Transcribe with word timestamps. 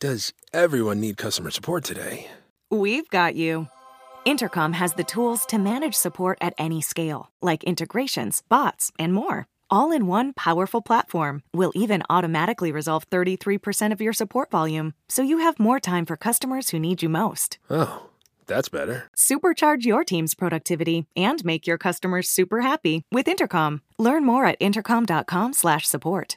Does 0.00 0.32
everyone 0.52 1.00
need 1.00 1.16
customer 1.16 1.50
support 1.50 1.82
today? 1.82 2.30
We've 2.70 3.08
got 3.10 3.34
you. 3.34 3.66
Intercom 4.24 4.74
has 4.74 4.94
the 4.94 5.02
tools 5.02 5.44
to 5.46 5.58
manage 5.58 5.94
support 5.94 6.38
at 6.40 6.54
any 6.56 6.80
scale, 6.80 7.30
like 7.42 7.64
integrations, 7.64 8.42
bots, 8.48 8.92
and 8.96 9.12
more. 9.12 9.46
All 9.70 9.90
in 9.90 10.06
one 10.06 10.34
powerful 10.34 10.82
platform 10.82 11.42
will 11.52 11.72
even 11.74 12.04
automatically 12.08 12.70
resolve 12.70 13.10
33% 13.10 13.90
of 13.92 14.00
your 14.00 14.12
support 14.12 14.52
volume 14.52 14.94
so 15.08 15.22
you 15.22 15.38
have 15.38 15.58
more 15.58 15.80
time 15.80 16.06
for 16.06 16.16
customers 16.16 16.70
who 16.70 16.78
need 16.78 17.02
you 17.02 17.08
most. 17.08 17.58
Oh, 17.68 18.06
that's 18.46 18.68
better. 18.68 19.10
Supercharge 19.16 19.84
your 19.84 20.04
team's 20.04 20.34
productivity 20.34 21.06
and 21.16 21.44
make 21.44 21.66
your 21.66 21.78
customers 21.78 22.28
super 22.28 22.60
happy 22.60 23.02
with 23.10 23.26
Intercom. 23.26 23.82
Learn 23.98 24.24
more 24.24 24.46
at 24.46 24.58
intercom.com/support. 24.60 26.36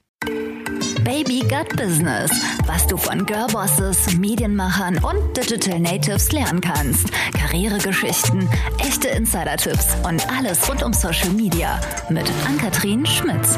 Baby 1.04 1.40
Gut 1.40 1.76
Business, 1.78 2.32
was 2.68 2.86
du 2.86 2.96
von 2.96 3.26
Girlbosses, 3.26 4.18
Medienmachern 4.18 4.98
und 5.04 5.36
Digital 5.36 5.80
Natives 5.80 6.32
lernen 6.32 6.62
kannst. 6.62 7.08
Karrieregeschichten, 7.34 8.48
echte 8.78 9.08
Insider-Tipps 9.08 9.96
und 10.08 10.28
alles 10.30 10.70
rund 10.70 10.84
um 10.84 10.94
Social 10.94 11.30
Media 11.32 11.82
mit 12.10 12.30
Ann-Kathrin 12.46 13.06
Schmitz. 13.06 13.58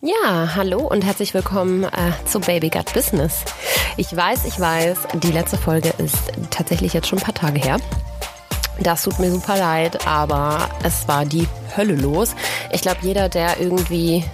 Ja, 0.00 0.54
hallo 0.54 0.86
und 0.86 1.04
herzlich 1.04 1.34
willkommen 1.34 1.84
äh, 1.84 1.88
zu 2.24 2.40
Baby 2.40 2.70
Gut 2.70 2.94
Business. 2.94 3.44
Ich 3.98 4.16
weiß, 4.16 4.46
ich 4.46 4.58
weiß, 4.58 4.98
die 5.14 5.32
letzte 5.32 5.58
Folge 5.58 5.92
ist 5.98 6.32
tatsächlich 6.50 6.94
jetzt 6.94 7.08
schon 7.08 7.18
ein 7.18 7.24
paar 7.24 7.34
Tage 7.34 7.60
her. 7.60 7.76
Das 8.80 9.02
tut 9.02 9.18
mir 9.18 9.30
super 9.30 9.58
leid, 9.58 10.06
aber 10.06 10.70
es 10.82 11.06
war 11.06 11.24
die 11.24 11.46
Hölle 11.76 11.94
los. 11.94 12.34
Ich 12.72 12.80
glaube, 12.80 12.98
jeder, 13.02 13.28
der 13.28 13.60
irgendwie 13.60 14.24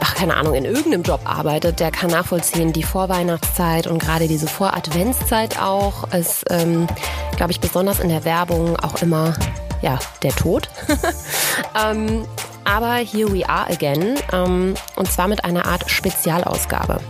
ach, 0.00 0.14
keine 0.14 0.36
Ahnung, 0.36 0.54
in 0.54 0.64
irgendeinem 0.64 1.02
Job 1.02 1.20
arbeitet, 1.24 1.80
der 1.80 1.90
kann 1.90 2.10
nachvollziehen, 2.10 2.72
die 2.72 2.82
Vorweihnachtszeit 2.82 3.86
und 3.86 3.98
gerade 3.98 4.28
diese 4.28 4.46
Voradventszeit 4.46 5.60
auch 5.60 6.12
ist, 6.12 6.44
ähm, 6.50 6.86
glaube 7.36 7.52
ich, 7.52 7.60
besonders 7.60 8.00
in 8.00 8.08
der 8.08 8.24
Werbung 8.24 8.76
auch 8.76 9.02
immer, 9.02 9.34
ja, 9.82 9.98
der 10.22 10.34
Tod. 10.34 10.68
ähm, 11.84 12.24
aber 12.64 12.96
here 12.96 13.32
we 13.32 13.48
are 13.48 13.70
again, 13.70 14.16
ähm, 14.32 14.74
und 14.96 15.10
zwar 15.10 15.28
mit 15.28 15.44
einer 15.44 15.66
Art 15.66 15.88
Spezialausgabe. 15.90 17.00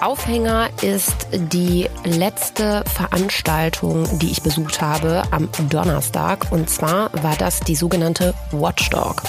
Aufhänger 0.00 0.70
ist 0.80 1.26
die 1.32 1.88
letzte 2.04 2.84
Veranstaltung, 2.86 4.06
die 4.20 4.30
ich 4.30 4.42
besucht 4.42 4.80
habe 4.80 5.24
am 5.32 5.48
Donnerstag. 5.68 6.52
Und 6.52 6.70
zwar 6.70 7.10
war 7.22 7.34
das 7.36 7.60
die 7.60 7.74
sogenannte 7.74 8.32
Watchdog. 8.52 9.22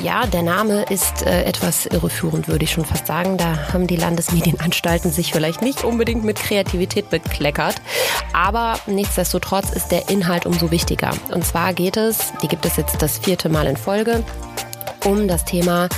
Ja, 0.00 0.26
der 0.26 0.42
Name 0.42 0.82
ist 0.90 1.24
äh, 1.24 1.44
etwas 1.44 1.86
irreführend, 1.86 2.48
würde 2.48 2.64
ich 2.64 2.72
schon 2.72 2.84
fast 2.84 3.06
sagen. 3.06 3.36
Da 3.36 3.72
haben 3.72 3.86
die 3.86 3.94
Landesmedienanstalten 3.94 5.12
sich 5.12 5.32
vielleicht 5.32 5.62
nicht 5.62 5.84
unbedingt 5.84 6.24
mit 6.24 6.40
Kreativität 6.40 7.08
bekleckert. 7.08 7.76
Aber 8.32 8.80
nichtsdestotrotz 8.86 9.70
ist 9.70 9.92
der 9.92 10.08
Inhalt 10.08 10.44
umso 10.44 10.72
wichtiger. 10.72 11.12
Und 11.32 11.44
zwar 11.44 11.72
geht 11.72 11.96
es, 11.96 12.32
die 12.42 12.48
gibt 12.48 12.66
es 12.66 12.76
jetzt 12.76 13.00
das 13.00 13.18
vierte 13.18 13.48
Mal 13.48 13.68
in 13.68 13.76
Folge, 13.76 14.24
um 15.04 15.28
das 15.28 15.44
Thema 15.44 15.88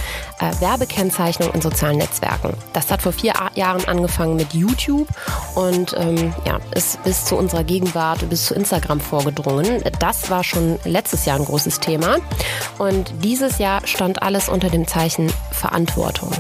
äh, 0.41 0.61
Werbekennzeichnung 0.61 1.51
in 1.53 1.61
sozialen 1.61 1.99
Netzwerken. 1.99 2.55
Das 2.73 2.91
hat 2.91 3.03
vor 3.03 3.13
vier 3.13 3.35
Jahren 3.55 3.85
angefangen 3.87 4.37
mit 4.37 4.55
YouTube 4.55 5.09
und 5.55 5.95
ähm, 5.99 6.35
ja, 6.45 6.59
ist 6.75 7.03
bis 7.05 7.25
zu 7.25 7.37
unserer 7.37 7.65
Gegenwart, 7.65 8.29
bis 8.29 8.47
zu 8.47 8.55
Instagram 8.55 9.01
vorgedrungen. 9.01 9.83
Das 9.99 10.31
war 10.31 10.45
schon 10.45 10.79
letztes 10.85 11.25
Jahr 11.25 11.39
ein 11.39 11.45
großes 11.45 11.81
Thema 11.81 12.19
und 12.79 13.13
dieses 13.23 13.59
Jahr 13.59 13.87
stand 13.87 14.23
alles 14.23 14.49
unter 14.49 14.71
dem 14.71 14.87
Zeichen 14.87 15.33
Verantwortung. 15.53 16.33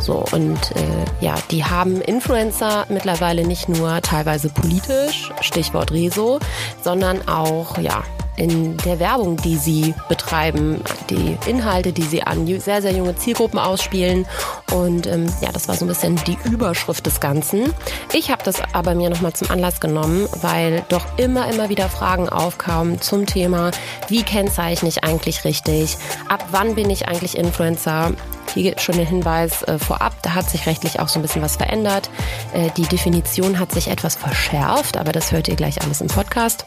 So, 0.00 0.24
und 0.32 0.58
äh, 0.76 1.24
ja, 1.24 1.34
die 1.50 1.64
haben 1.64 2.00
Influencer 2.00 2.86
mittlerweile 2.88 3.46
nicht 3.46 3.68
nur 3.68 4.00
teilweise 4.02 4.48
politisch, 4.48 5.30
Stichwort 5.40 5.92
Rezo, 5.92 6.40
sondern 6.82 7.26
auch 7.28 7.78
ja, 7.78 8.02
in 8.36 8.76
der 8.78 8.98
Werbung, 8.98 9.36
die 9.36 9.56
sie 9.56 9.94
betreiben, 10.08 10.82
die 11.08 11.38
Inhalte, 11.46 11.92
die 11.92 12.02
sie 12.02 12.22
an 12.22 12.46
sehr, 12.60 12.82
sehr 12.82 12.92
junge 12.92 13.16
Zielgruppen 13.16 13.58
ausspielen. 13.58 14.26
Und 14.72 15.06
ähm, 15.06 15.26
ja, 15.40 15.52
das 15.52 15.68
war 15.68 15.76
so 15.76 15.84
ein 15.84 15.88
bisschen 15.88 16.16
die 16.26 16.36
Überschrift 16.50 17.06
des 17.06 17.20
Ganzen. 17.20 17.72
Ich 18.12 18.30
habe 18.30 18.42
das 18.42 18.56
aber 18.72 18.94
mir 18.94 19.10
nochmal 19.10 19.34
zum 19.34 19.50
Anlass 19.50 19.80
genommen, 19.80 20.28
weil 20.42 20.84
doch 20.88 21.04
immer, 21.16 21.48
immer 21.52 21.68
wieder 21.68 21.88
Fragen 21.88 22.28
aufkamen 22.28 23.00
zum 23.00 23.26
Thema, 23.26 23.70
wie 24.08 24.22
kennzeichne 24.22 24.88
ich 24.88 25.04
eigentlich 25.04 25.44
richtig? 25.44 25.96
Ab 26.28 26.44
wann 26.50 26.74
bin 26.74 26.90
ich 26.90 27.06
eigentlich 27.08 27.38
Influencer? 27.38 28.12
Hier 28.54 28.78
schon 28.78 28.96
der 28.96 29.06
Hinweis 29.06 29.62
äh, 29.64 29.78
vorab, 29.78 30.14
da 30.22 30.34
hat 30.34 30.48
sich 30.48 30.66
rechtlich 30.66 31.00
auch 31.00 31.08
so 31.08 31.18
ein 31.18 31.22
bisschen 31.22 31.42
was 31.42 31.56
verändert. 31.56 32.08
Äh, 32.52 32.70
die 32.76 32.82
Definition 32.82 33.58
hat 33.58 33.72
sich 33.72 33.88
etwas 33.88 34.14
verschärft, 34.14 34.96
aber 34.96 35.12
das 35.12 35.32
hört 35.32 35.48
ihr 35.48 35.56
gleich 35.56 35.82
alles 35.82 36.00
im 36.00 36.06
Podcast. 36.06 36.64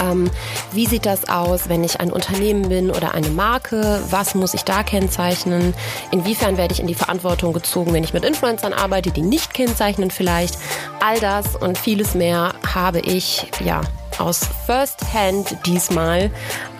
Ähm, 0.00 0.30
wie 0.72 0.86
sieht 0.86 1.06
das 1.06 1.28
aus, 1.28 1.68
wenn 1.68 1.84
ich 1.84 2.00
ein 2.00 2.12
Unternehmen 2.12 2.68
bin 2.68 2.90
oder 2.90 3.14
eine 3.14 3.28
Marke? 3.28 4.02
Was 4.10 4.34
muss 4.34 4.54
ich 4.54 4.64
da 4.64 4.82
kennzeichnen? 4.82 5.74
Inwiefern 6.10 6.56
werde 6.56 6.74
ich 6.74 6.80
in 6.80 6.86
die 6.86 6.94
Verantwortung 6.94 7.52
gezogen, 7.52 7.92
wenn 7.92 8.04
ich 8.04 8.12
mit 8.12 8.24
Influencern 8.24 8.72
arbeite, 8.72 9.10
die 9.10 9.22
nicht 9.22 9.54
kennzeichnen 9.54 10.10
vielleicht? 10.10 10.58
All 11.00 11.18
das 11.20 11.56
und 11.56 11.78
vieles 11.78 12.14
mehr 12.14 12.54
habe 12.74 13.00
ich 13.00 13.46
ja 13.64 13.80
aus 14.18 14.40
First 14.66 15.12
Hand 15.12 15.56
diesmal 15.66 16.30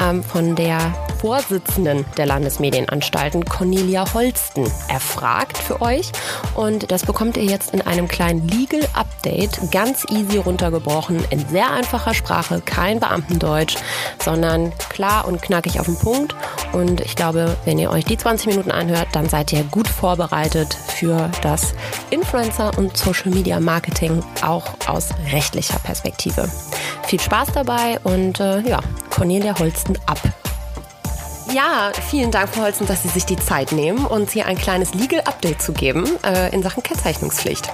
ähm, 0.01 0.23
von 0.23 0.55
der 0.57 0.93
Vorsitzenden 1.21 2.05
der 2.17 2.27
Landesmedienanstalten, 2.27 3.45
Cornelia 3.45 4.13
Holsten, 4.13 4.69
erfragt 4.89 5.57
für 5.57 5.81
euch. 5.81 6.11
Und 6.55 6.91
das 6.91 7.07
bekommt 7.07 7.37
ihr 7.37 7.45
jetzt 7.45 7.73
in 7.73 7.81
einem 7.81 8.09
kleinen 8.09 8.49
Legal 8.49 8.89
Update, 8.93 9.71
ganz 9.71 10.05
easy 10.11 10.39
runtergebrochen, 10.39 11.25
in 11.31 11.47
sehr 11.49 11.71
einfacher 11.71 12.15
Sprache, 12.15 12.61
kein 12.61 12.99
Beamtendeutsch, 12.99 13.77
sondern 14.21 14.73
klar 14.89 15.29
und 15.29 15.41
knackig 15.43 15.79
auf 15.79 15.87
den 15.87 15.97
Punkt. 15.97 16.35
Und 16.73 17.01
ich 17.01 17.15
glaube, 17.15 17.57
wenn 17.65 17.79
ihr 17.79 17.91
euch 17.91 18.05
die 18.05 18.17
20 18.17 18.49
Minuten 18.49 18.73
anhört, 18.73 19.09
dann 19.13 19.29
seid 19.29 19.53
ihr 19.53 19.63
gut 19.65 19.87
vorbereitet 19.87 20.75
für 20.75 21.31
das 21.43 21.75
Influencer- 22.11 22.77
und 22.77 22.97
Social-Media-Marketing, 22.97 24.25
auch 24.43 24.65
aus 24.89 25.11
rechtlicher 25.31 25.79
Perspektive. 25.79 26.49
Viel 27.05 27.21
Spaß 27.23 27.53
dabei 27.55 27.99
und 28.05 28.41
äh, 28.41 28.61
ja, 28.61 28.81
Cornelia 29.11 29.59
Holsten 29.59 29.99
ab. 30.07 30.21
Ja, 31.53 31.93
vielen 32.09 32.31
Dank, 32.31 32.49
Frau 32.49 32.63
Holzen, 32.63 32.87
dass 32.87 33.03
Sie 33.03 33.09
sich 33.09 33.27
die 33.27 33.37
Zeit 33.37 33.73
nehmen, 33.73 34.07
uns 34.07 34.33
hier 34.33 34.47
ein 34.47 34.57
kleines 34.57 34.95
Legal 34.95 35.21
Update 35.21 35.61
zu 35.61 35.73
geben 35.73 36.09
äh, 36.25 36.55
in 36.55 36.63
Sachen 36.63 36.83
Kennzeichnungspflicht. 36.83 37.69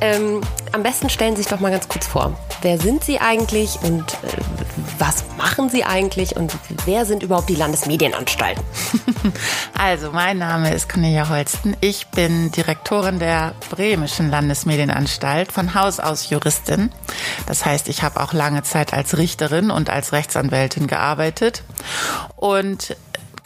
Ähm, 0.00 0.40
am 0.72 0.82
besten 0.82 1.08
stellen 1.08 1.36
Sie 1.36 1.42
sich 1.42 1.50
doch 1.50 1.60
mal 1.60 1.70
ganz 1.70 1.88
kurz 1.88 2.06
vor. 2.06 2.32
Wer 2.62 2.78
sind 2.78 3.04
Sie 3.04 3.20
eigentlich 3.20 3.78
und 3.82 4.02
äh, 4.02 4.61
was 5.02 5.24
machen 5.36 5.68
Sie 5.68 5.82
eigentlich 5.82 6.36
und 6.36 6.56
wer 6.84 7.04
sind 7.04 7.24
überhaupt 7.24 7.48
die 7.48 7.56
Landesmedienanstalten? 7.56 8.62
Also, 9.74 10.12
mein 10.12 10.38
Name 10.38 10.72
ist 10.72 10.88
Cornelia 10.88 11.28
Holsten. 11.28 11.76
Ich 11.80 12.06
bin 12.08 12.52
Direktorin 12.52 13.18
der 13.18 13.54
Bremischen 13.70 14.30
Landesmedienanstalt, 14.30 15.50
von 15.50 15.74
Haus 15.74 15.98
aus 15.98 16.30
Juristin. 16.30 16.92
Das 17.46 17.64
heißt, 17.64 17.88
ich 17.88 18.02
habe 18.02 18.20
auch 18.20 18.32
lange 18.32 18.62
Zeit 18.62 18.92
als 18.92 19.16
Richterin 19.18 19.70
und 19.72 19.90
als 19.90 20.12
Rechtsanwältin 20.12 20.86
gearbeitet. 20.86 21.64
Und 22.36 22.96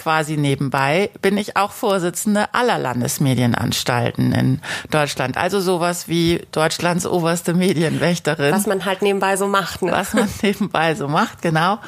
quasi 0.07 0.37
nebenbei 0.37 1.11
bin 1.21 1.37
ich 1.37 1.57
auch 1.57 1.73
Vorsitzende 1.73 2.55
aller 2.55 2.79
Landesmedienanstalten 2.79 4.31
in 4.31 4.61
Deutschland. 4.93 5.37
Also 5.37 5.59
sowas 5.59 6.07
wie 6.07 6.47
Deutschlands 6.53 7.09
oberste 7.09 7.55
Medienwächterin. 7.55 8.55
Was 8.55 8.69
man 8.69 8.85
halt 8.85 9.03
nebenbei 9.03 9.37
so 9.37 9.49
macht. 9.49 9.83
Ne? 9.83 9.91
Was 9.91 10.15
man 10.15 10.29
nebenbei 10.43 10.95
so 10.95 11.09
macht, 11.09 11.43
genau. 11.43 11.81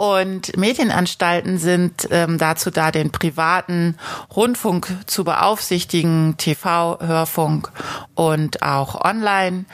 Und 0.00 0.56
Medienanstalten 0.56 1.58
sind 1.58 2.08
ähm, 2.10 2.38
dazu 2.38 2.70
da, 2.70 2.90
den 2.90 3.10
privaten 3.10 3.98
Rundfunk 4.34 4.90
zu 5.04 5.24
beaufsichtigen, 5.24 6.38
TV, 6.38 6.98
Hörfunk 7.00 7.70
und 8.14 8.62
auch 8.62 8.98
online. 9.04 9.66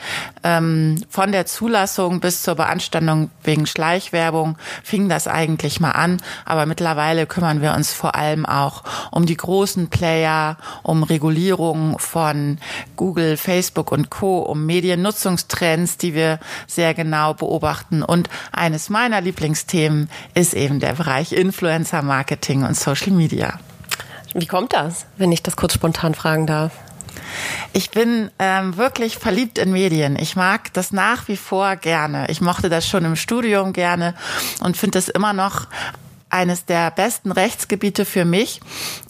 Ähm, 0.43 1.01
von 1.07 1.31
der 1.31 1.45
Zulassung 1.45 2.19
bis 2.19 2.43
zur 2.43 2.55
Beanstandung 2.55 3.31
wegen 3.41 3.65
Schleichwerbung 3.65 4.57
fing 4.83 5.07
das 5.07 5.29
eigentlich 5.29 5.79
mal 5.79 5.91
an. 5.91 6.21
Aber 6.43 6.65
mittlerweile 6.65 7.25
kümmern 7.25 7.61
wir 7.61 7.73
uns 7.73 7.93
vor 7.93 8.15
allem 8.15 8.45
auch 8.45 8.83
um 9.11 9.25
die 9.25 9.37
großen 9.37 9.87
Player, 9.87 10.57
um 10.83 11.03
Regulierung 11.03 11.99
von 11.99 12.57
Google, 12.97 13.37
Facebook 13.37 13.93
und 13.93 14.09
Co., 14.09 14.39
um 14.39 14.65
Mediennutzungstrends, 14.65 15.97
die 15.97 16.13
wir 16.13 16.41
sehr 16.67 16.93
genau 16.93 17.33
beobachten. 17.33 18.03
Und 18.03 18.29
eines 18.51 18.89
meiner 18.89 19.21
Lieblingsthemen 19.21 20.09
ist 20.33 20.53
eben 20.53 20.79
der 20.79 20.93
Bereich 20.93 21.33
Influencer 21.33 22.01
Marketing 22.01 22.63
und 22.63 22.75
Social 22.75 23.11
Media. 23.11 23.59
Wie 24.33 24.45
kommt 24.45 24.73
das, 24.73 25.05
wenn 25.17 25.31
ich 25.31 25.43
das 25.43 25.55
kurz 25.55 25.73
spontan 25.73 26.13
fragen 26.13 26.47
darf? 26.47 26.73
Ich 27.73 27.91
bin 27.91 28.29
ähm, 28.39 28.77
wirklich 28.77 29.17
verliebt 29.17 29.57
in 29.57 29.71
Medien. 29.71 30.17
Ich 30.17 30.35
mag 30.35 30.73
das 30.73 30.91
nach 30.91 31.27
wie 31.27 31.37
vor 31.37 31.75
gerne. 31.75 32.29
Ich 32.29 32.41
mochte 32.41 32.69
das 32.69 32.87
schon 32.87 33.05
im 33.05 33.15
Studium 33.15 33.73
gerne 33.73 34.13
und 34.61 34.77
finde 34.77 34.99
es 34.99 35.09
immer 35.09 35.33
noch 35.33 35.67
eines 36.29 36.65
der 36.65 36.91
besten 36.91 37.31
Rechtsgebiete 37.31 38.05
für 38.05 38.25
mich 38.25 38.59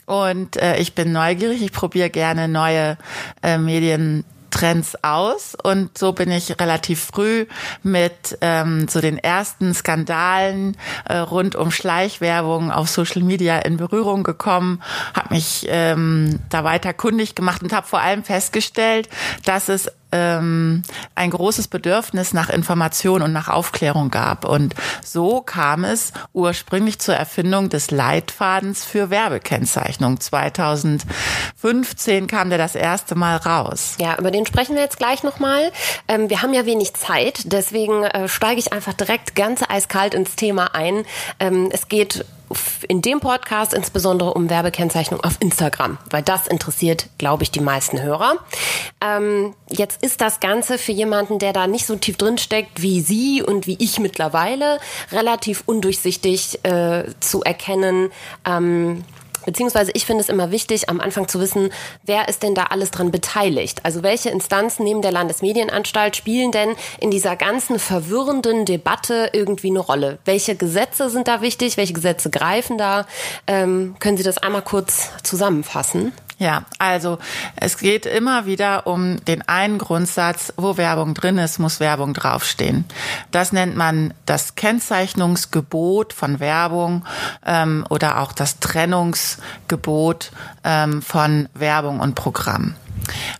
und 0.05 0.55
äh, 0.57 0.77
ich 0.77 0.93
bin 0.93 1.11
neugierig. 1.11 1.61
Ich 1.61 1.71
probiere 1.71 2.09
gerne 2.09 2.47
neue 2.47 2.97
äh, 3.41 3.57
Medien 3.57 4.23
Trends 4.49 4.95
aus. 5.03 5.55
Und 5.61 5.97
so 5.97 6.13
bin 6.13 6.31
ich 6.31 6.59
relativ 6.59 7.03
früh 7.05 7.45
mit 7.83 8.37
ähm, 8.41 8.87
so 8.87 9.01
den 9.01 9.17
ersten 9.17 9.73
Skandalen 9.73 10.77
äh, 11.05 11.17
rund 11.17 11.55
um 11.55 11.71
Schleichwerbung 11.71 12.71
auf 12.71 12.89
Social 12.89 13.23
Media 13.23 13.59
in 13.59 13.77
Berührung 13.77 14.23
gekommen, 14.23 14.81
habe 15.13 15.35
mich 15.35 15.65
ähm, 15.69 16.39
da 16.49 16.63
weiter 16.63 16.93
kundig 16.93 17.35
gemacht 17.35 17.63
und 17.63 17.73
habe 17.73 17.87
vor 17.87 17.99
allem 17.99 18.23
festgestellt, 18.23 19.09
dass 19.45 19.69
es 19.69 19.91
ähm, 20.11 20.83
ein 21.15 21.31
großes 21.31 21.67
Bedürfnis 21.67 22.33
nach 22.33 22.49
Information 22.49 23.21
und 23.21 23.33
nach 23.33 23.49
Aufklärung 23.49 24.09
gab. 24.09 24.45
Und 24.45 24.75
so 25.03 25.41
kam 25.41 25.83
es 25.83 26.13
ursprünglich 26.33 26.99
zur 26.99 27.15
Erfindung 27.15 27.69
des 27.69 27.91
Leitfadens 27.91 28.83
für 28.83 29.09
Werbekennzeichnung. 29.09 30.19
2015 30.19 32.27
kam 32.27 32.49
der 32.49 32.57
das 32.57 32.75
erste 32.75 33.15
Mal 33.15 33.37
raus. 33.37 33.95
Ja, 33.99 34.17
über 34.17 34.31
den 34.31 34.45
sprechen 34.45 34.75
wir 34.75 34.81
jetzt 34.81 34.97
gleich 34.97 35.23
nochmal. 35.23 35.71
Ähm, 36.07 36.29
wir 36.29 36.41
haben 36.41 36.53
ja 36.53 36.65
wenig 36.65 36.93
Zeit, 36.93 37.41
deswegen 37.45 38.03
äh, 38.03 38.27
steige 38.27 38.59
ich 38.59 38.73
einfach 38.73 38.93
direkt 38.93 39.35
ganz 39.35 39.61
eiskalt 39.67 40.13
ins 40.13 40.35
Thema 40.35 40.73
ein. 40.73 41.05
Ähm, 41.39 41.69
es 41.71 41.87
geht 41.87 42.25
in 42.87 43.01
dem 43.01 43.19
Podcast 43.19 43.73
insbesondere 43.73 44.33
um 44.33 44.49
Werbekennzeichnung 44.49 45.21
auf 45.21 45.37
Instagram, 45.39 45.97
weil 46.09 46.23
das 46.23 46.47
interessiert, 46.47 47.07
glaube 47.17 47.43
ich, 47.43 47.51
die 47.51 47.59
meisten 47.59 48.01
Hörer. 48.01 48.37
Ähm, 49.01 49.53
jetzt 49.69 50.03
ist 50.03 50.21
das 50.21 50.39
Ganze 50.39 50.77
für 50.77 50.91
jemanden, 50.91 51.39
der 51.39 51.53
da 51.53 51.67
nicht 51.67 51.85
so 51.85 51.95
tief 51.95 52.17
drin 52.17 52.37
steckt 52.37 52.81
wie 52.81 53.01
Sie 53.01 53.41
und 53.41 53.67
wie 53.67 53.77
ich 53.79 53.99
mittlerweile, 53.99 54.79
relativ 55.11 55.63
undurchsichtig 55.65 56.63
äh, 56.63 57.05
zu 57.19 57.43
erkennen. 57.43 58.11
Ähm, 58.45 59.03
Beziehungsweise 59.47 59.91
ich 59.93 60.05
finde 60.05 60.21
es 60.21 60.27
immer 60.27 60.51
wichtig, 60.51 60.89
am 60.89 60.99
Anfang 60.99 61.29
zu 61.29 61.39
wissen, 61.39 61.69
wer 62.03 62.27
ist 62.27 62.43
denn 62.43 62.53
da 62.53 62.63
alles 62.63 62.91
dran 62.91 63.11
beteiligt? 63.11 63.79
Also 63.85 64.03
welche 64.03 64.29
Instanzen 64.29 64.83
neben 64.83 65.01
der 65.01 65.13
Landesmedienanstalt 65.13 66.17
spielen 66.17 66.51
denn 66.51 66.75
in 66.99 67.11
dieser 67.11 67.37
ganzen 67.37 67.79
verwirrenden 67.79 68.65
Debatte 68.65 69.29
irgendwie 69.31 69.69
eine 69.69 69.79
Rolle? 69.79 70.19
Welche 70.25 70.57
Gesetze 70.57 71.09
sind 71.09 71.29
da 71.29 71.41
wichtig? 71.41 71.77
Welche 71.77 71.93
Gesetze 71.93 72.29
greifen 72.29 72.77
da? 72.77 73.07
Ähm, 73.47 73.95
können 73.99 74.17
Sie 74.17 74.23
das 74.23 74.37
einmal 74.37 74.63
kurz 74.63 75.11
zusammenfassen? 75.23 76.11
Ja, 76.39 76.65
also 76.77 77.17
es 77.55 77.79
geht 77.79 78.05
immer 78.05 78.45
wieder 78.45 78.85
um 78.85 79.23
den 79.25 79.41
einen 79.47 79.79
Grundsatz, 79.79 80.53
wo 80.55 80.77
Werbung 80.77 81.15
drin 81.15 81.39
ist, 81.39 81.57
muss 81.57 81.79
Werbung 81.79 82.13
draufstehen. 82.13 82.85
Das 83.31 83.51
nennt 83.53 83.75
man 83.75 84.13
das 84.27 84.53
Kennzeichnungsgebot 84.53 86.13
von 86.13 86.39
Werbung 86.39 87.05
ähm, 87.43 87.85
oder 87.89 88.19
auch 88.19 88.33
das 88.33 88.59
Trennungsgebot 88.59 90.31
ähm, 90.63 91.01
von 91.01 91.49
Werbung 91.55 91.99
und 91.99 92.13
Programm. 92.13 92.75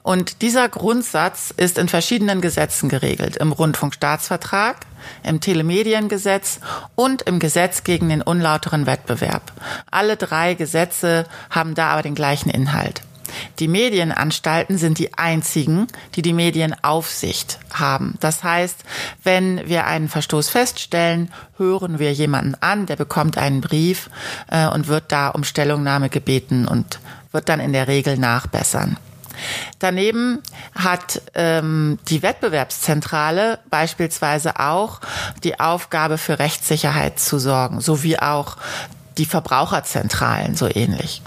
Und 0.03 0.41
dieser 0.41 0.69
Grundsatz 0.69 1.53
ist 1.55 1.77
in 1.77 1.89
verschiedenen 1.89 2.41
Gesetzen 2.41 2.89
geregelt. 2.89 3.37
Im 3.37 3.51
Rundfunkstaatsvertrag, 3.51 4.77
im 5.23 5.39
Telemediengesetz 5.39 6.59
und 6.95 7.21
im 7.23 7.39
Gesetz 7.39 7.83
gegen 7.83 8.09
den 8.09 8.21
unlauteren 8.21 8.85
Wettbewerb. 8.85 9.51
Alle 9.91 10.17
drei 10.17 10.53
Gesetze 10.53 11.25
haben 11.49 11.75
da 11.75 11.89
aber 11.89 12.03
den 12.03 12.15
gleichen 12.15 12.49
Inhalt. 12.49 13.01
Die 13.59 13.67
Medienanstalten 13.67 14.77
sind 14.77 14.99
die 14.99 15.13
einzigen, 15.15 15.87
die 16.15 16.21
die 16.21 16.33
Medienaufsicht 16.33 17.59
haben. 17.73 18.15
Das 18.19 18.43
heißt, 18.43 18.83
wenn 19.23 19.67
wir 19.67 19.85
einen 19.85 20.09
Verstoß 20.09 20.49
feststellen, 20.49 21.31
hören 21.57 21.99
wir 21.99 22.13
jemanden 22.13 22.55
an, 22.61 22.85
der 22.85 22.95
bekommt 22.95 23.37
einen 23.37 23.61
Brief 23.61 24.09
äh, 24.49 24.67
und 24.67 24.87
wird 24.87 25.11
da 25.11 25.29
um 25.29 25.43
Stellungnahme 25.43 26.09
gebeten 26.09 26.67
und 26.67 26.99
wird 27.31 27.49
dann 27.49 27.59
in 27.59 27.73
der 27.73 27.87
Regel 27.87 28.17
nachbessern. 28.17 28.97
Daneben 29.80 30.42
hat 30.75 31.22
ähm, 31.34 32.00
die 32.07 32.22
Wettbewerbszentrale 32.22 33.60
beispielsweise 33.69 34.60
auch 34.60 35.01
die 35.44 35.60
Aufgabe 35.60 36.18
für 36.18 36.39
Rechtssicherheit 36.39 37.19
zu 37.19 37.39
sorgen, 37.39 37.81
sowie 37.81 38.18
auch 38.19 38.57
die 39.18 39.25
Verbraucherzentralen 39.25 40.56
so 40.56 40.68
ähnlich. 40.68 41.22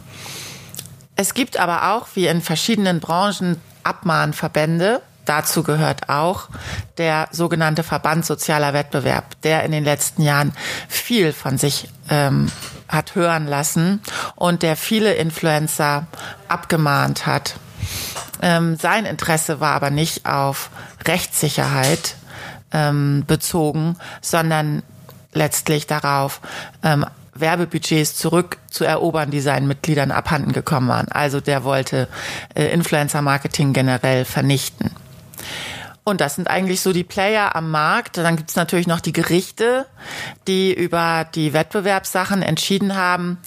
Es 1.16 1.34
gibt 1.34 1.58
aber 1.58 1.92
auch, 1.92 2.06
wie 2.14 2.26
in 2.26 2.40
verschiedenen 2.40 3.00
Branchen, 3.00 3.60
Abmahnverbände. 3.82 5.02
Dazu 5.26 5.62
gehört 5.62 6.08
auch 6.08 6.48
der 6.98 7.28
sogenannte 7.30 7.82
Verband 7.82 8.24
Sozialer 8.24 8.72
Wettbewerb, 8.72 9.40
der 9.42 9.64
in 9.64 9.72
den 9.72 9.84
letzten 9.84 10.22
Jahren 10.22 10.52
viel 10.88 11.32
von 11.32 11.58
sich 11.58 11.88
ähm, 12.08 12.50
hat 12.88 13.14
hören 13.14 13.46
lassen 13.46 14.00
und 14.34 14.62
der 14.62 14.76
viele 14.76 15.14
Influencer 15.14 16.06
abgemahnt 16.48 17.26
hat. 17.26 17.54
Ähm, 18.42 18.76
sein 18.76 19.04
Interesse 19.04 19.60
war 19.60 19.74
aber 19.74 19.90
nicht 19.90 20.26
auf 20.26 20.70
Rechtssicherheit 21.06 22.16
ähm, 22.72 23.24
bezogen, 23.26 23.96
sondern 24.20 24.82
letztlich 25.32 25.86
darauf, 25.86 26.40
ähm, 26.82 27.04
Werbebudgets 27.34 28.16
zurückzuerobern, 28.16 29.30
die 29.30 29.40
seinen 29.40 29.66
Mitgliedern 29.66 30.10
abhanden 30.10 30.52
gekommen 30.52 30.88
waren. 30.88 31.08
Also 31.08 31.40
der 31.40 31.64
wollte 31.64 32.08
äh, 32.54 32.66
Influencer-Marketing 32.66 33.72
generell 33.72 34.24
vernichten. 34.24 34.90
Und 36.02 36.20
das 36.20 36.34
sind 36.34 36.48
eigentlich 36.48 36.80
so 36.80 36.92
die 36.92 37.04
Player 37.04 37.54
am 37.54 37.70
Markt. 37.70 38.16
Dann 38.16 38.36
gibt's 38.36 38.56
natürlich 38.56 38.86
noch 38.86 39.00
die 39.00 39.12
Gerichte, 39.12 39.86
die 40.48 40.72
über 40.72 41.26
die 41.34 41.52
Wettbewerbssachen 41.52 42.42
entschieden 42.42 42.96
haben. 42.96 43.38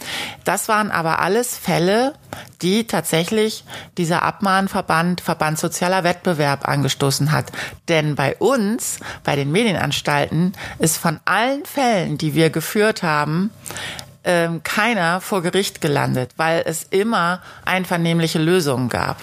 Das 0.43 0.67
waren 0.67 0.91
aber 0.91 1.19
alles 1.19 1.57
Fälle, 1.57 2.13
die 2.61 2.85
tatsächlich 2.85 3.63
dieser 3.97 4.21
Abmahnverband, 4.21 5.21
Verband 5.21 5.57
Sozialer 5.57 6.03
Wettbewerb 6.03 6.67
angestoßen 6.67 7.31
hat. 7.31 7.51
Denn 7.89 8.15
bei 8.15 8.35
uns, 8.37 8.99
bei 9.23 9.35
den 9.35 9.51
Medienanstalten, 9.51 10.53
ist 10.77 10.97
von 10.97 11.19
allen 11.25 11.65
Fällen, 11.65 12.17
die 12.17 12.35
wir 12.35 12.51
geführt 12.51 13.01
haben, 13.01 13.49
ähm, 14.23 14.61
keiner 14.63 15.21
vor 15.21 15.41
Gericht 15.41 15.81
gelandet, 15.81 16.31
weil 16.37 16.63
es 16.65 16.83
immer 16.83 17.41
einvernehmliche 17.65 18.39
Lösungen 18.39 18.89
gab. 18.89 19.17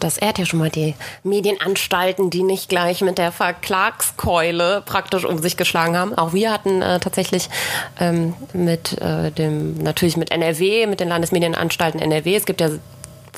Das 0.00 0.18
ehrt 0.18 0.38
ja 0.38 0.46
schon 0.46 0.58
mal 0.58 0.70
die 0.70 0.94
Medienanstalten, 1.22 2.30
die 2.30 2.42
nicht 2.42 2.68
gleich 2.68 3.00
mit 3.00 3.18
der 3.18 3.32
Verklagskeule 3.32 4.82
praktisch 4.84 5.24
um 5.24 5.38
sich 5.38 5.56
geschlagen 5.56 5.96
haben. 5.96 6.16
Auch 6.16 6.32
wir 6.32 6.52
hatten 6.52 6.82
äh, 6.82 7.00
tatsächlich 7.00 7.48
ähm, 8.00 8.34
mit 8.52 9.00
äh, 9.00 9.30
dem, 9.30 9.74
natürlich 9.78 10.16
mit 10.16 10.30
NRW, 10.30 10.86
mit 10.86 11.00
den 11.00 11.08
Landesmedienanstalten 11.08 12.00
NRW, 12.00 12.36
es 12.36 12.46
gibt 12.46 12.60
ja 12.60 12.70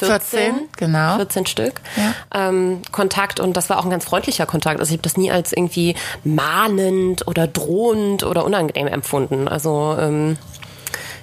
14, 0.01 0.21
14, 0.21 0.69
genau. 0.77 1.17
14 1.17 1.47
Stück 1.47 1.81
ja. 1.97 2.49
ähm, 2.49 2.81
Kontakt 2.91 3.39
und 3.39 3.57
das 3.57 3.69
war 3.69 3.79
auch 3.79 3.85
ein 3.85 3.91
ganz 3.91 4.05
freundlicher 4.05 4.47
Kontakt. 4.47 4.81
Also 4.81 4.91
ich 4.91 4.99
habe 4.99 5.03
das 5.03 5.17
nie 5.17 5.31
als 5.31 5.53
irgendwie 5.53 5.95
mahnend 6.25 7.27
oder 7.27 7.47
drohend 7.47 8.25
oder 8.25 8.45
unangenehm 8.45 8.87
empfunden. 8.87 9.47
Also 9.47 9.97
ähm, 10.01 10.39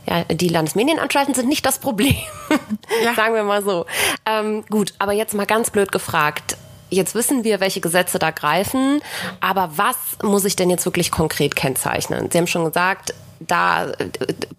ja, 0.07 0.23
die 0.23 0.47
Landesmedienanstalten 0.47 1.33
sind 1.33 1.49
nicht 1.49 1.65
das 1.65 1.79
Problem. 1.79 2.15
Ja. 3.03 3.13
Sagen 3.13 3.35
wir 3.35 3.43
mal 3.43 3.61
so. 3.61 3.85
Ähm, 4.25 4.65
gut, 4.69 4.93
aber 4.97 5.11
jetzt 5.11 5.33
mal 5.33 5.45
ganz 5.45 5.69
blöd 5.69 5.91
gefragt. 5.91 6.57
Jetzt 6.89 7.15
wissen 7.15 7.43
wir, 7.43 7.59
welche 7.59 7.81
Gesetze 7.81 8.17
da 8.17 8.31
greifen, 8.31 9.01
aber 9.39 9.71
was 9.75 9.95
muss 10.23 10.45
ich 10.45 10.55
denn 10.55 10.69
jetzt 10.69 10.85
wirklich 10.85 11.11
konkret 11.11 11.55
kennzeichnen? 11.55 12.31
Sie 12.31 12.37
haben 12.37 12.47
schon 12.47 12.65
gesagt, 12.65 13.13
da 13.39 13.89
äh, 13.89 14.09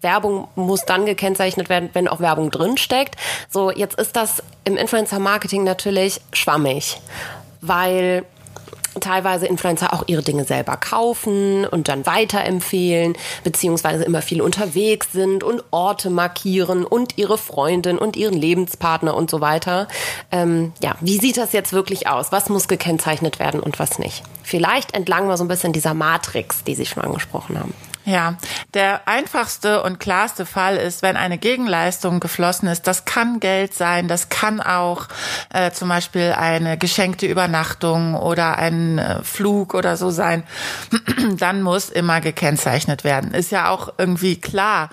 Werbung 0.01 0.47
muss 0.55 0.85
dann 0.85 1.05
gekennzeichnet 1.05 1.69
werden, 1.69 1.89
wenn 1.93 2.07
auch 2.07 2.19
Werbung 2.19 2.51
drinsteckt. 2.51 3.15
So, 3.49 3.71
jetzt 3.71 3.99
ist 3.99 4.15
das 4.15 4.43
im 4.63 4.77
Influencer 4.77 5.19
Marketing 5.19 5.63
natürlich 5.63 6.21
schwammig, 6.31 7.01
weil 7.61 8.25
teilweise 9.01 9.47
Influencer 9.47 9.93
auch 9.93 10.03
ihre 10.07 10.21
Dinge 10.21 10.45
selber 10.45 10.77
kaufen 10.77 11.65
und 11.65 11.87
dann 11.87 12.05
weiterempfehlen, 12.05 13.15
beziehungsweise 13.43 14.03
immer 14.03 14.21
viel 14.21 14.41
unterwegs 14.41 15.11
sind 15.11 15.43
und 15.43 15.63
Orte 15.71 16.09
markieren 16.09 16.85
und 16.85 17.17
ihre 17.17 17.37
Freundin 17.37 17.97
und 17.97 18.15
ihren 18.15 18.35
Lebenspartner 18.35 19.15
und 19.15 19.29
so 19.29 19.41
weiter. 19.41 19.87
Ähm, 20.31 20.73
ja, 20.81 20.95
wie 21.01 21.19
sieht 21.19 21.37
das 21.37 21.53
jetzt 21.53 21.73
wirklich 21.73 22.07
aus? 22.07 22.31
Was 22.31 22.49
muss 22.49 22.67
gekennzeichnet 22.67 23.39
werden 23.39 23.59
und 23.59 23.79
was 23.79 23.99
nicht? 23.99 24.23
Vielleicht 24.43 24.95
entlang 24.95 25.27
wir 25.27 25.37
so 25.37 25.43
ein 25.43 25.47
bisschen 25.47 25.73
dieser 25.73 25.93
Matrix, 25.93 26.63
die 26.63 26.75
Sie 26.75 26.85
schon 26.85 27.03
angesprochen 27.03 27.59
haben. 27.59 27.73
Ja, 28.09 28.37
der 28.73 29.07
einfachste 29.07 29.83
und 29.83 29.99
klarste 29.99 30.47
Fall 30.47 30.77
ist, 30.77 31.03
wenn 31.03 31.15
eine 31.15 31.37
Gegenleistung 31.37 32.19
geflossen 32.19 32.67
ist. 32.67 32.87
Das 32.87 33.05
kann 33.05 33.39
Geld 33.39 33.75
sein, 33.75 34.07
das 34.07 34.29
kann 34.29 34.61
auch 34.61 35.09
äh, 35.53 35.69
zum 35.69 35.89
Beispiel 35.89 36.33
eine 36.35 36.79
geschenkte 36.79 37.27
Übernachtung 37.27 38.15
oder 38.15 38.57
ein 38.57 38.97
äh, 38.97 39.21
Flug 39.21 39.75
oder 39.75 39.95
so 39.95 40.09
sein. 40.09 40.41
Dann 41.37 41.61
muss 41.61 41.89
immer 41.89 42.19
gekennzeichnet 42.19 43.03
werden. 43.03 43.35
Ist 43.35 43.51
ja 43.51 43.69
auch 43.69 43.93
irgendwie 43.99 44.41
klar 44.41 44.89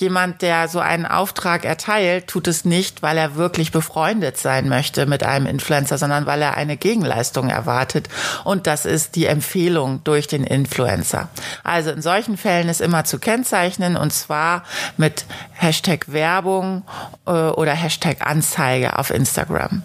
jemand, 0.00 0.42
der 0.42 0.68
so 0.68 0.80
einen 0.80 1.06
Auftrag 1.06 1.64
erteilt, 1.64 2.26
tut 2.26 2.48
es 2.48 2.64
nicht, 2.64 3.02
weil 3.02 3.18
er 3.18 3.36
wirklich 3.36 3.72
befreundet 3.72 4.36
sein 4.38 4.68
möchte 4.68 5.06
mit 5.06 5.22
einem 5.22 5.46
Influencer, 5.46 5.98
sondern 5.98 6.26
weil 6.26 6.42
er 6.42 6.56
eine 6.56 6.76
Gegenleistung 6.76 7.50
erwartet. 7.50 8.08
Und 8.44 8.66
das 8.66 8.84
ist 8.84 9.16
die 9.16 9.26
Empfehlung 9.26 10.02
durch 10.04 10.26
den 10.26 10.44
Influencer. 10.44 11.28
Also 11.64 11.90
in 11.90 12.02
solchen 12.02 12.36
Fällen 12.36 12.68
ist 12.68 12.80
immer 12.80 13.04
zu 13.04 13.18
kennzeichnen 13.18 13.96
und 13.96 14.12
zwar 14.12 14.62
mit 14.96 15.24
Hashtag 15.52 16.12
Werbung 16.12 16.82
äh, 17.26 17.30
oder 17.30 17.72
Hashtag 17.72 18.26
Anzeige 18.26 18.98
auf 18.98 19.10
Instagram. 19.10 19.82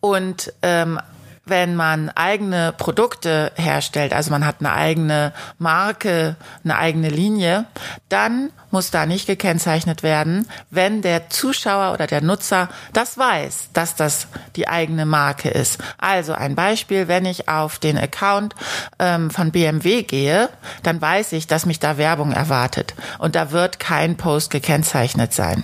Und 0.00 0.52
ähm, 0.62 1.00
wenn 1.46 1.74
man 1.74 2.08
eigene 2.10 2.72
Produkte 2.72 3.52
herstellt, 3.54 4.12
also 4.12 4.30
man 4.30 4.46
hat 4.46 4.56
eine 4.60 4.72
eigene 4.72 5.32
Marke, 5.58 6.36
eine 6.64 6.78
eigene 6.78 7.10
Linie, 7.10 7.66
dann 8.08 8.50
muss 8.70 8.90
da 8.90 9.06
nicht 9.06 9.26
gekennzeichnet 9.26 10.02
werden, 10.02 10.48
wenn 10.70 11.02
der 11.02 11.30
Zuschauer 11.30 11.92
oder 11.92 12.06
der 12.06 12.22
Nutzer 12.22 12.68
das 12.92 13.16
weiß, 13.18 13.68
dass 13.72 13.94
das 13.94 14.26
die 14.56 14.68
eigene 14.68 15.06
Marke 15.06 15.48
ist. 15.48 15.78
Also 15.98 16.32
ein 16.32 16.54
Beispiel, 16.54 17.06
wenn 17.06 17.24
ich 17.24 17.48
auf 17.48 17.78
den 17.78 17.96
Account 17.96 18.54
ähm, 18.98 19.30
von 19.30 19.52
BMW 19.52 20.02
gehe, 20.02 20.48
dann 20.82 21.00
weiß 21.00 21.32
ich, 21.32 21.46
dass 21.46 21.66
mich 21.66 21.78
da 21.78 21.98
Werbung 21.98 22.32
erwartet 22.32 22.94
und 23.18 23.36
da 23.36 23.52
wird 23.52 23.78
kein 23.78 24.16
Post 24.16 24.50
gekennzeichnet 24.50 25.32
sein. 25.32 25.62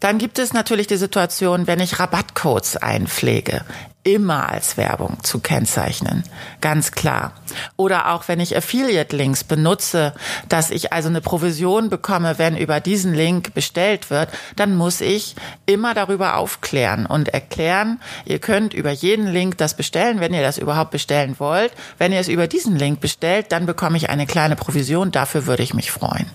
Dann 0.00 0.18
gibt 0.18 0.38
es 0.38 0.52
natürlich 0.52 0.86
die 0.86 0.96
Situation, 0.96 1.66
wenn 1.66 1.80
ich 1.80 1.98
Rabattcodes 1.98 2.76
einpflege, 2.76 3.64
immer 4.04 4.48
als 4.48 4.76
Werbung 4.76 5.18
zu 5.22 5.40
kennzeichnen. 5.40 6.22
Ganz 6.60 6.92
klar. 6.92 7.32
Oder 7.76 8.12
auch 8.12 8.26
wenn 8.26 8.40
ich 8.40 8.56
Affiliate-Links 8.56 9.44
benutze, 9.44 10.14
dass 10.48 10.70
ich 10.70 10.92
also 10.92 11.08
eine 11.08 11.20
Provision 11.20 11.90
bekomme, 11.90 12.38
wenn 12.38 12.56
über 12.56 12.80
diesen 12.80 13.12
Link 13.12 13.52
bestellt 13.54 14.08
wird, 14.08 14.30
dann 14.56 14.76
muss 14.76 15.00
ich 15.00 15.36
immer 15.66 15.92
darüber 15.94 16.36
aufklären 16.36 17.04
und 17.04 17.28
erklären, 17.28 18.00
ihr 18.24 18.38
könnt 18.38 18.72
über 18.72 18.90
jeden 18.90 19.26
Link 19.26 19.58
das 19.58 19.74
bestellen, 19.74 20.20
wenn 20.20 20.32
ihr 20.32 20.42
das 20.42 20.58
überhaupt 20.58 20.90
bestellen 20.90 21.36
wollt. 21.38 21.72
Wenn 21.98 22.12
ihr 22.12 22.20
es 22.20 22.28
über 22.28 22.46
diesen 22.46 22.76
Link 22.76 23.00
bestellt, 23.00 23.52
dann 23.52 23.66
bekomme 23.66 23.98
ich 23.98 24.08
eine 24.08 24.26
kleine 24.26 24.56
Provision. 24.56 25.10
Dafür 25.10 25.46
würde 25.46 25.62
ich 25.62 25.74
mich 25.74 25.90
freuen. 25.90 26.30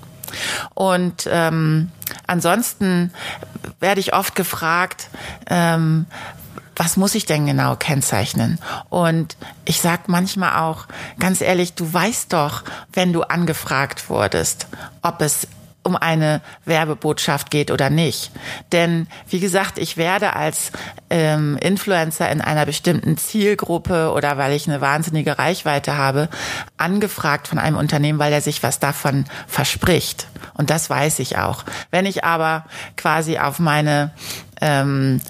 Und 0.73 1.27
ähm, 1.31 1.91
ansonsten 2.27 3.13
werde 3.79 3.99
ich 3.99 4.13
oft 4.13 4.35
gefragt, 4.35 5.09
ähm, 5.47 6.05
was 6.75 6.97
muss 6.97 7.15
ich 7.15 7.25
denn 7.25 7.45
genau 7.45 7.75
kennzeichnen? 7.75 8.59
Und 8.89 9.37
ich 9.65 9.79
sag 9.79 10.09
manchmal 10.09 10.59
auch, 10.61 10.87
ganz 11.19 11.41
ehrlich, 11.41 11.73
du 11.73 11.91
weißt 11.91 12.33
doch, 12.33 12.63
wenn 12.93 13.13
du 13.13 13.21
angefragt 13.23 14.09
wurdest, 14.09 14.67
ob 15.01 15.21
es 15.21 15.47
um 15.83 15.95
eine 15.95 16.41
Werbebotschaft 16.65 17.51
geht 17.51 17.69
oder 17.69 17.89
nicht. 17.89 18.31
Denn 18.71 19.07
wie 19.27 19.39
gesagt, 19.39 19.77
ich 19.77 19.97
werde 19.97 20.33
als 20.33 20.71
ähm, 21.09 21.57
Influencer 21.57 22.31
in 22.31 22.41
einer 22.41 22.65
bestimmten 22.65 23.17
Zielgruppe 23.17 24.11
oder 24.11 24.37
weil 24.37 24.53
ich 24.53 24.67
eine 24.67 24.81
wahnsinnige 24.81 25.37
Reichweite 25.37 25.97
habe, 25.97 26.29
angefragt 26.77 27.47
von 27.47 27.59
einem 27.59 27.77
Unternehmen, 27.77 28.19
weil 28.19 28.33
er 28.33 28.41
sich 28.41 28.63
was 28.63 28.79
davon 28.79 29.25
verspricht. 29.47 30.27
Und 30.53 30.69
das 30.69 30.89
weiß 30.89 31.19
ich 31.19 31.37
auch. 31.37 31.65
Wenn 31.91 32.05
ich 32.05 32.23
aber 32.23 32.65
quasi 32.95 33.37
auf 33.37 33.59
meine 33.59 34.11
ähm, 34.61 35.21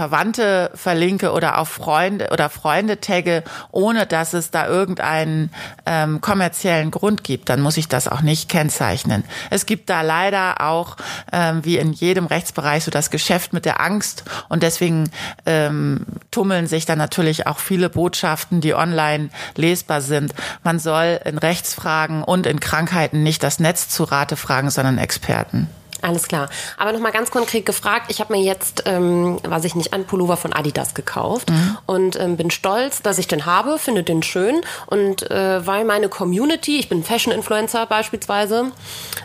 Verwandte 0.00 0.70
verlinke 0.74 1.32
oder 1.32 1.58
auf 1.58 1.68
Freunde 1.68 2.30
oder 2.32 2.48
Freunde 2.48 3.00
tagge, 3.00 3.42
ohne 3.70 4.06
dass 4.06 4.32
es 4.32 4.50
da 4.50 4.66
irgendeinen 4.66 5.50
ähm, 5.84 6.22
kommerziellen 6.22 6.90
Grund 6.90 7.22
gibt, 7.22 7.50
dann 7.50 7.60
muss 7.60 7.76
ich 7.76 7.86
das 7.86 8.08
auch 8.08 8.22
nicht 8.22 8.48
kennzeichnen. 8.48 9.24
Es 9.50 9.66
gibt 9.66 9.90
da 9.90 10.00
leider 10.00 10.62
auch, 10.62 10.96
ähm, 11.32 11.64
wie 11.66 11.76
in 11.76 11.92
jedem 11.92 12.24
Rechtsbereich, 12.24 12.84
so 12.84 12.90
das 12.90 13.10
Geschäft 13.10 13.52
mit 13.52 13.66
der 13.66 13.82
Angst 13.82 14.24
und 14.48 14.62
deswegen 14.62 15.10
ähm, 15.44 16.06
tummeln 16.30 16.66
sich 16.66 16.86
dann 16.86 16.98
natürlich 16.98 17.46
auch 17.46 17.58
viele 17.58 17.90
Botschaften, 17.90 18.62
die 18.62 18.74
online 18.74 19.28
lesbar 19.56 20.00
sind. 20.00 20.34
Man 20.62 20.78
soll 20.78 21.20
in 21.26 21.36
Rechtsfragen 21.36 22.22
und 22.22 22.46
in 22.46 22.60
Krankheiten 22.60 23.22
nicht 23.22 23.42
das 23.42 23.58
Netz 23.58 23.90
zu 23.90 24.04
Rate 24.04 24.36
fragen, 24.36 24.70
sondern 24.70 24.96
Experten. 24.96 25.68
Alles 26.02 26.28
klar. 26.28 26.48
Aber 26.78 26.92
nochmal 26.92 27.12
ganz 27.12 27.30
konkret 27.30 27.66
gefragt, 27.66 28.06
ich 28.08 28.20
habe 28.20 28.32
mir 28.32 28.42
jetzt, 28.42 28.84
ähm, 28.86 29.38
weiß 29.42 29.64
ich 29.64 29.74
nicht, 29.74 29.92
einen 29.92 30.04
Pullover 30.04 30.36
von 30.36 30.52
Adidas 30.52 30.94
gekauft 30.94 31.50
mhm. 31.50 31.78
und 31.86 32.20
ähm, 32.20 32.36
bin 32.36 32.50
stolz, 32.50 33.02
dass 33.02 33.18
ich 33.18 33.26
den 33.26 33.46
habe, 33.46 33.78
finde 33.78 34.02
den 34.02 34.22
schön 34.22 34.60
und 34.86 35.30
äh, 35.30 35.66
weil 35.66 35.84
meine 35.84 36.08
Community, 36.08 36.78
ich 36.78 36.88
bin 36.88 37.04
Fashion-Influencer 37.04 37.86
beispielsweise, 37.86 38.72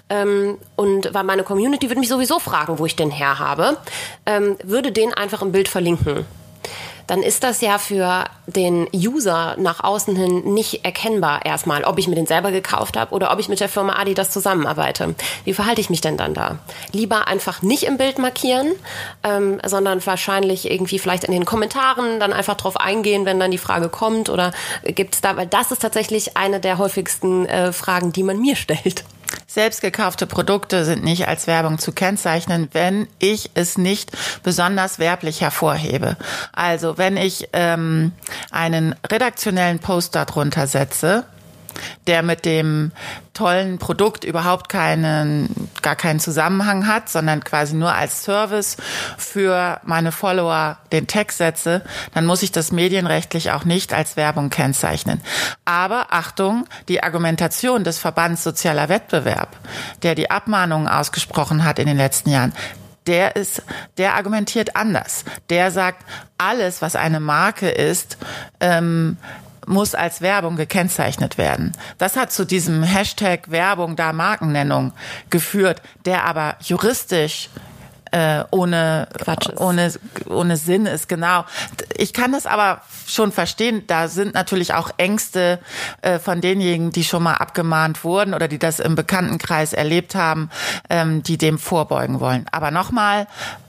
ähm, 0.09 0.57
und 0.75 1.13
weil 1.13 1.23
meine 1.23 1.43
Community 1.43 1.89
würde 1.89 1.99
mich 1.99 2.09
sowieso 2.09 2.39
fragen, 2.39 2.79
wo 2.79 2.85
ich 2.85 2.95
den 2.95 3.11
her 3.11 3.39
habe, 3.39 3.77
ähm, 4.25 4.57
würde 4.63 4.91
den 4.91 5.13
einfach 5.13 5.41
im 5.41 5.51
Bild 5.51 5.67
verlinken 5.67 6.25
dann 7.07 7.21
ist 7.21 7.43
das 7.43 7.61
ja 7.61 7.77
für 7.77 8.25
den 8.47 8.87
User 8.93 9.55
nach 9.57 9.83
außen 9.83 10.15
hin 10.15 10.53
nicht 10.53 10.85
erkennbar 10.85 11.45
erstmal, 11.45 11.83
ob 11.83 11.97
ich 11.97 12.07
mir 12.07 12.15
den 12.15 12.25
selber 12.25 12.51
gekauft 12.51 12.97
habe 12.97 13.13
oder 13.13 13.31
ob 13.31 13.39
ich 13.39 13.49
mit 13.49 13.59
der 13.59 13.69
Firma 13.69 13.93
Adidas 13.93 14.31
zusammenarbeite. 14.31 15.15
Wie 15.43 15.53
verhalte 15.53 15.81
ich 15.81 15.89
mich 15.89 16.01
denn 16.01 16.17
dann 16.17 16.33
da? 16.33 16.59
Lieber 16.91 17.27
einfach 17.27 17.61
nicht 17.61 17.83
im 17.83 17.97
Bild 17.97 18.19
markieren, 18.19 18.71
ähm, 19.23 19.59
sondern 19.65 20.05
wahrscheinlich 20.05 20.69
irgendwie 20.69 20.99
vielleicht 20.99 21.23
in 21.23 21.31
den 21.31 21.45
Kommentaren 21.45 22.19
dann 22.19 22.33
einfach 22.33 22.55
drauf 22.55 22.77
eingehen, 22.77 23.25
wenn 23.25 23.39
dann 23.39 23.51
die 23.51 23.57
Frage 23.57 23.89
kommt 23.89 24.29
oder 24.29 24.51
gibt 24.83 25.15
es 25.15 25.21
da, 25.21 25.37
weil 25.37 25.47
das 25.47 25.71
ist 25.71 25.81
tatsächlich 25.81 26.37
eine 26.37 26.59
der 26.59 26.77
häufigsten 26.77 27.45
äh, 27.45 27.71
Fragen, 27.73 28.11
die 28.11 28.23
man 28.23 28.39
mir 28.39 28.55
stellt. 28.55 29.03
Selbst 29.55 29.79
gekaufte 29.79 30.27
Produkte 30.27 30.83
sind 30.83 31.05
nicht 31.05 31.29
als 31.29 31.47
Werbung 31.47 31.79
zu 31.79 31.93
kennzeichnen, 31.93 32.67
wenn 32.73 33.07
ich 33.19 33.51
es 33.53 33.77
nicht 33.77 34.11
besonders 34.43 34.99
werblich 34.99 35.39
hervorhebe. 35.39 36.17
Also 36.51 36.97
wenn 36.97 37.15
ich 37.15 37.47
ähm, 37.53 38.11
einen 38.51 38.95
redaktionellen 39.09 39.79
Post 39.79 40.13
darunter 40.13 40.67
setze, 40.67 41.23
der 42.07 42.23
mit 42.23 42.45
dem 42.45 42.91
tollen 43.33 43.77
Produkt 43.77 44.23
überhaupt 44.23 44.69
keinen, 44.69 45.69
gar 45.81 45.95
keinen 45.95 46.19
Zusammenhang 46.19 46.87
hat, 46.87 47.09
sondern 47.09 47.43
quasi 47.43 47.75
nur 47.75 47.93
als 47.93 48.23
Service 48.23 48.77
für 49.17 49.79
meine 49.83 50.11
Follower 50.11 50.77
den 50.91 51.07
Text 51.07 51.37
setze, 51.37 51.81
dann 52.13 52.25
muss 52.25 52.43
ich 52.43 52.51
das 52.51 52.71
medienrechtlich 52.71 53.51
auch 53.51 53.65
nicht 53.65 53.93
als 53.93 54.17
Werbung 54.17 54.49
kennzeichnen. 54.49 55.21
Aber 55.65 56.07
Achtung, 56.11 56.65
die 56.87 57.03
Argumentation 57.03 57.83
des 57.83 57.99
Verbands 57.99 58.43
Sozialer 58.43 58.89
Wettbewerb, 58.89 59.57
der 60.03 60.15
die 60.15 60.31
Abmahnungen 60.31 60.87
ausgesprochen 60.87 61.65
hat 61.65 61.79
in 61.79 61.87
den 61.87 61.97
letzten 61.97 62.29
Jahren, 62.29 62.53
der 63.07 63.35
ist, 63.35 63.61
der 63.97 64.15
argumentiert 64.15 64.75
anders. 64.75 65.25
Der 65.49 65.71
sagt, 65.71 66.05
alles, 66.37 66.81
was 66.81 66.95
eine 66.95 67.19
Marke 67.19 67.69
ist, 67.69 68.17
ähm, 68.59 69.17
muss 69.65 69.95
als 69.95 70.21
Werbung 70.21 70.55
gekennzeichnet 70.55 71.37
werden. 71.37 71.71
Das 71.97 72.15
hat 72.15 72.31
zu 72.31 72.45
diesem 72.45 72.83
Hashtag 72.83 73.51
Werbung 73.51 73.95
da 73.95 74.13
Markennennung 74.13 74.93
geführt, 75.29 75.81
der 76.05 76.25
aber 76.25 76.55
juristisch 76.61 77.49
äh, 78.11 78.45
ohne, 78.51 79.09
ohne, 79.57 79.91
ohne 80.27 80.57
Sinn 80.57 80.85
ist, 80.85 81.09
genau. 81.09 81.43
Ich 81.97 82.13
kann 82.13 82.31
das 82.31 82.45
aber 82.45 82.81
schon 83.07 83.33
verstehen. 83.33 83.83
Da 83.87 84.07
sind 84.07 84.33
natürlich 84.33 84.73
auch 84.73 84.89
Ängste 84.95 85.59
äh, 86.01 86.17
von 86.19 86.39
denjenigen, 86.39 86.91
die 86.91 87.03
schon 87.03 87.23
mal 87.23 87.33
abgemahnt 87.33 88.05
wurden 88.05 88.33
oder 88.33 88.47
die 88.47 88.59
das 88.59 88.79
im 88.79 88.95
Bekanntenkreis 88.95 89.73
erlebt 89.73 90.15
haben, 90.15 90.49
ähm, 90.89 91.23
die 91.23 91.37
dem 91.37 91.59
vorbeugen 91.59 92.21
wollen. 92.21 92.45
Aber 92.51 92.71
nochmal, 92.71 93.27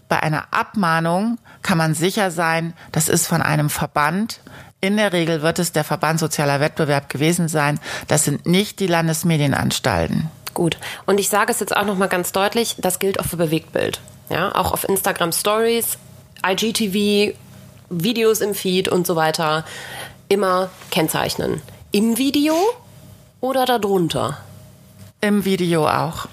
bei 0.09 0.23
einer 0.23 0.45
Abmahnung 0.53 1.39
kann 1.63 1.79
man 1.79 1.95
sicher 1.95 2.31
sein, 2.31 2.75
das 2.93 3.09
ist 3.09 3.27
von 3.27 3.43
einem 3.43 3.69
Verband, 3.69 4.41
in 4.81 4.97
der 4.97 5.13
Regel 5.13 5.43
wird 5.43 5.59
es 5.59 5.73
der 5.73 5.85
Verband 5.85 6.21
Sozialer 6.21 6.61
Wettbewerb 6.61 7.09
gewesen 7.09 7.49
sein. 7.49 7.81
Das 8.09 8.25
sind 8.25 8.47
nicht 8.47 8.81
die 8.81 8.87
Landesmedienanstalten. 8.87 10.31
Gut. 10.55 10.79
Und 11.07 11.19
ich 11.19 11.29
sage 11.29 11.53
es 11.53 11.61
jetzt 11.61 11.77
auch 11.77 11.85
noch 11.85 11.97
mal 11.97 12.09
ganz 12.09 12.33
deutlich, 12.33 12.77
das 12.79 12.99
gilt 12.99 13.21
auch 13.21 13.25
für 13.25 13.37
Bewegtbild. 13.37 14.01
Ja, 14.31 14.55
auch 14.55 14.73
auf 14.73 14.89
Instagram 14.89 15.33
Stories, 15.33 15.99
IGTV, 16.45 17.37
Videos 17.91 18.41
im 18.41 18.55
Feed 18.55 18.89
und 18.89 19.07
so 19.07 19.17
weiter. 19.17 19.65
Immer 20.29 20.71
kennzeichnen. 20.91 21.63
Im 21.93 22.19
Video 22.19 22.57
oder 23.41 23.65
darunter? 23.65 24.39
Im 25.21 25.45
Video 25.45 25.87
auch 25.87 26.27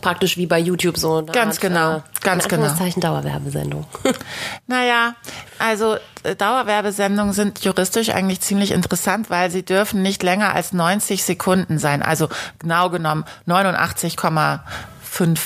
praktisch 0.00 0.36
wie 0.36 0.46
bei 0.46 0.58
YouTube 0.58 0.96
so. 0.98 1.24
Ganz 1.24 1.56
Art, 1.56 1.60
genau, 1.60 1.96
äh, 1.96 2.02
ganz 2.22 2.48
genau. 2.48 2.74
Zeichen 2.74 3.00
Dauerwerbesendung. 3.00 3.86
naja, 4.66 5.14
also 5.58 5.96
äh, 6.22 6.34
Dauerwerbesendungen 6.36 7.32
sind 7.32 7.64
juristisch 7.64 8.10
eigentlich 8.10 8.40
ziemlich 8.40 8.72
interessant, 8.72 9.30
weil 9.30 9.50
sie 9.50 9.64
dürfen 9.64 10.02
nicht 10.02 10.22
länger 10.22 10.54
als 10.54 10.72
90 10.72 11.24
Sekunden 11.24 11.78
sein. 11.78 12.02
Also 12.02 12.28
genau 12.58 12.90
genommen 12.90 13.24
89,5 13.46 15.38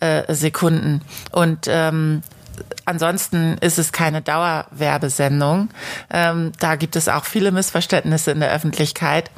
äh, 0.00 0.34
Sekunden. 0.34 1.02
Und 1.30 1.66
ähm, 1.68 2.22
ansonsten 2.84 3.58
ist 3.58 3.78
es 3.78 3.92
keine 3.92 4.22
Dauerwerbesendung. 4.22 5.68
Ähm, 6.10 6.52
da 6.58 6.76
gibt 6.76 6.96
es 6.96 7.08
auch 7.08 7.24
viele 7.24 7.52
Missverständnisse 7.52 8.30
in 8.30 8.40
der 8.40 8.52
Öffentlichkeit. 8.52 9.30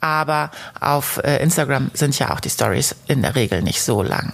Aber 0.00 0.50
auf 0.80 1.18
äh, 1.24 1.42
Instagram 1.42 1.90
sind 1.94 2.18
ja 2.18 2.32
auch 2.32 2.40
die 2.40 2.50
Stories 2.50 2.94
in 3.06 3.22
der 3.22 3.34
Regel 3.34 3.62
nicht 3.62 3.82
so 3.82 4.02
lang. 4.02 4.32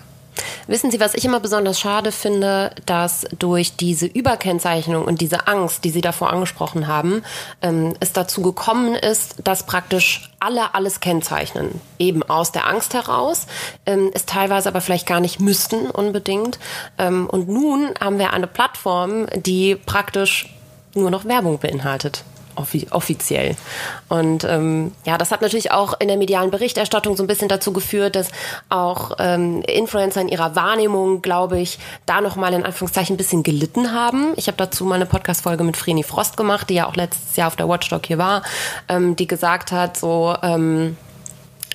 Wissen 0.67 0.91
Sie, 0.91 1.01
was 1.01 1.15
ich 1.15 1.25
immer 1.25 1.41
besonders 1.41 1.81
schade 1.81 2.13
finde, 2.13 2.73
dass 2.87 3.27
durch 3.39 3.77
diese 3.77 4.07
Überkennzeichnung 4.07 5.05
und 5.05 5.21
diese 5.21 5.47
Angst, 5.47 5.85
die 5.85 5.91
Sie 5.91 6.01
davor 6.01 6.33
angesprochen 6.33 6.87
haben, 6.87 7.23
ähm, 7.63 7.95
es 8.01 8.13
dazu 8.13 8.43
gekommen 8.43 8.95
ist, 8.95 9.37
dass 9.45 9.67
praktisch 9.67 10.31
alle 10.41 10.75
alles 10.75 11.01
kennzeichnen. 11.01 11.81
Eben 11.99 12.23
aus 12.23 12.53
der 12.53 12.69
Angst 12.69 12.95
heraus, 12.95 13.47
ähm, 13.87 14.11
es 14.15 14.27
teilweise 14.27 14.69
aber 14.69 14.81
vielleicht 14.81 15.07
gar 15.07 15.21
nicht 15.21 15.41
müssten 15.41 15.91
unbedingt. 15.91 16.59
Ähm, 16.99 17.29
und 17.29 17.49
nun 17.49 17.95
haben 18.01 18.19
wir 18.19 18.33
eine 18.33 18.47
Plattform, 18.47 19.27
die 19.35 19.77
praktisch 19.77 20.55
nur 20.95 21.11
noch 21.11 21.25
Werbung 21.25 21.59
beinhaltet 21.59 22.25
offiziell. 22.57 23.57
Und 24.09 24.45
ähm, 24.45 24.93
ja, 25.05 25.19
das 25.19 25.31
hat 25.31 25.43
natürlich 25.43 25.71
auch 25.71 25.95
in 26.01 26.09
der 26.09 26.17
medialen 26.17 26.51
Berichterstattung 26.51 27.17
so 27.17 27.23
ein 27.23 27.27
bisschen 27.27 27.49
dazu 27.49 27.73
geführt, 27.73 28.17
dass 28.17 28.29
auch 28.69 29.13
ähm, 29.19 29.63
Influencer 29.63 30.21
in 30.21 30.29
ihrer 30.29 30.55
Wahrnehmung, 30.57 31.23
glaube 31.23 31.59
ich, 31.59 31.79
da 32.07 32.21
nochmal 32.21 32.55
in 32.55 32.65
Anführungszeichen 32.65 33.15
ein 33.15 33.19
bisschen 33.19 33.43
gelitten 33.43 33.93
haben. 33.93 34.33
Ich 34.37 34.47
habe 34.47 34.57
dazu 34.57 34.85
mal 34.85 34.97
eine 34.97 35.07
Podcast-Folge 35.07 35.65
mit 35.65 35.77
Vreni 35.77 36.03
Frost 36.03 36.37
gemacht, 36.37 36.71
die 36.71 36.75
ja 36.75 36.87
auch 36.87 36.97
letztes 36.97 37.37
Jahr 37.37 37.49
auf 37.49 37.57
der 37.57 37.69
Watchdog 37.69 38.07
hier 38.07 38.19
war, 38.19 38.43
ähm, 38.89 39.17
die 39.17 39.27
gesagt 39.27 39.73
hat, 39.73 39.97
so 39.97 40.35
ähm, 40.43 40.97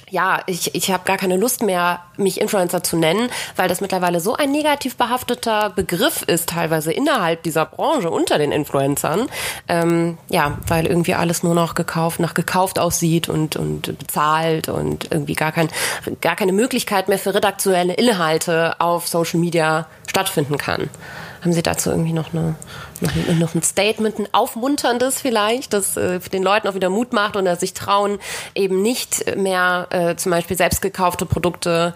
ja, 0.10 0.42
ich, 0.46 0.74
ich 0.74 0.92
habe 0.92 1.04
gar 1.04 1.18
keine 1.18 1.36
Lust 1.36 1.62
mehr, 1.62 2.00
mich 2.16 2.40
Influencer 2.40 2.82
zu 2.82 2.98
nennen, 2.98 3.30
weil 3.56 3.68
das 3.68 3.82
mittlerweile 3.82 4.20
so 4.20 4.36
ein 4.36 4.52
negativ 4.52 4.96
behafteter 4.96 5.70
Begriff 5.70 6.22
ist, 6.22 6.50
teilweise 6.50 6.94
innerhalb 6.94 7.44
dieser 7.44 7.66
Branche 7.66 8.10
unter 8.10 8.38
den 8.38 8.52
Influencern. 8.52 9.28
Ähm, 9.68 10.18
ja, 10.30 10.58
weil 10.68 10.88
irgendwie 10.88 11.14
alles 11.14 11.44
nur 11.44 11.54
noch 11.54 11.74
gekauft, 11.76 12.20
nach 12.20 12.34
gekauft 12.34 12.80
aussieht 12.80 13.28
und, 13.28 13.58
und 13.58 13.98
bezahlt 13.98 14.70
und 14.70 15.12
irgendwie 15.12 15.36
gar, 15.36 15.52
kein, 15.52 15.70
gar 16.22 16.36
keine 16.36 16.54
Möglichkeit 16.54 17.10
mehr 17.10 17.20
für 17.20 17.34
redaktionelle 17.34 17.94
Inhalte 17.94 18.80
auf 18.80 19.08
Social 19.08 19.40
Media 19.40 19.88
stattfinden 20.08 20.58
kann. 20.58 20.90
Haben 21.42 21.54
Sie 21.54 21.64
dazu 21.64 21.90
irgendwie 21.92 22.14
noch, 22.14 22.34
eine, 22.34 22.56
noch, 23.02 23.56
ein 23.56 23.64
Statement, 23.64 24.20
ein 24.20 24.28
aufmunterndes 24.34 25.22
vielleicht, 25.22 25.74
das 25.74 25.98
äh, 25.98 26.20
den 26.20 26.44
Leuten 26.44 26.68
auch 26.68 26.76
wieder 26.76 26.90
Mut 26.90 27.14
macht 27.14 27.36
und 27.36 27.46
dass 27.46 27.60
sich 27.62 27.74
trauen, 27.74 28.20
eben 28.56 28.82
nicht 28.82 29.36
mehr 29.38 29.88
äh, 29.90 30.16
zum 30.16 30.32
Beispiel 30.32 30.58
selbst 30.58 30.82
gekaufte 30.82 31.26
Produkte 31.26 31.94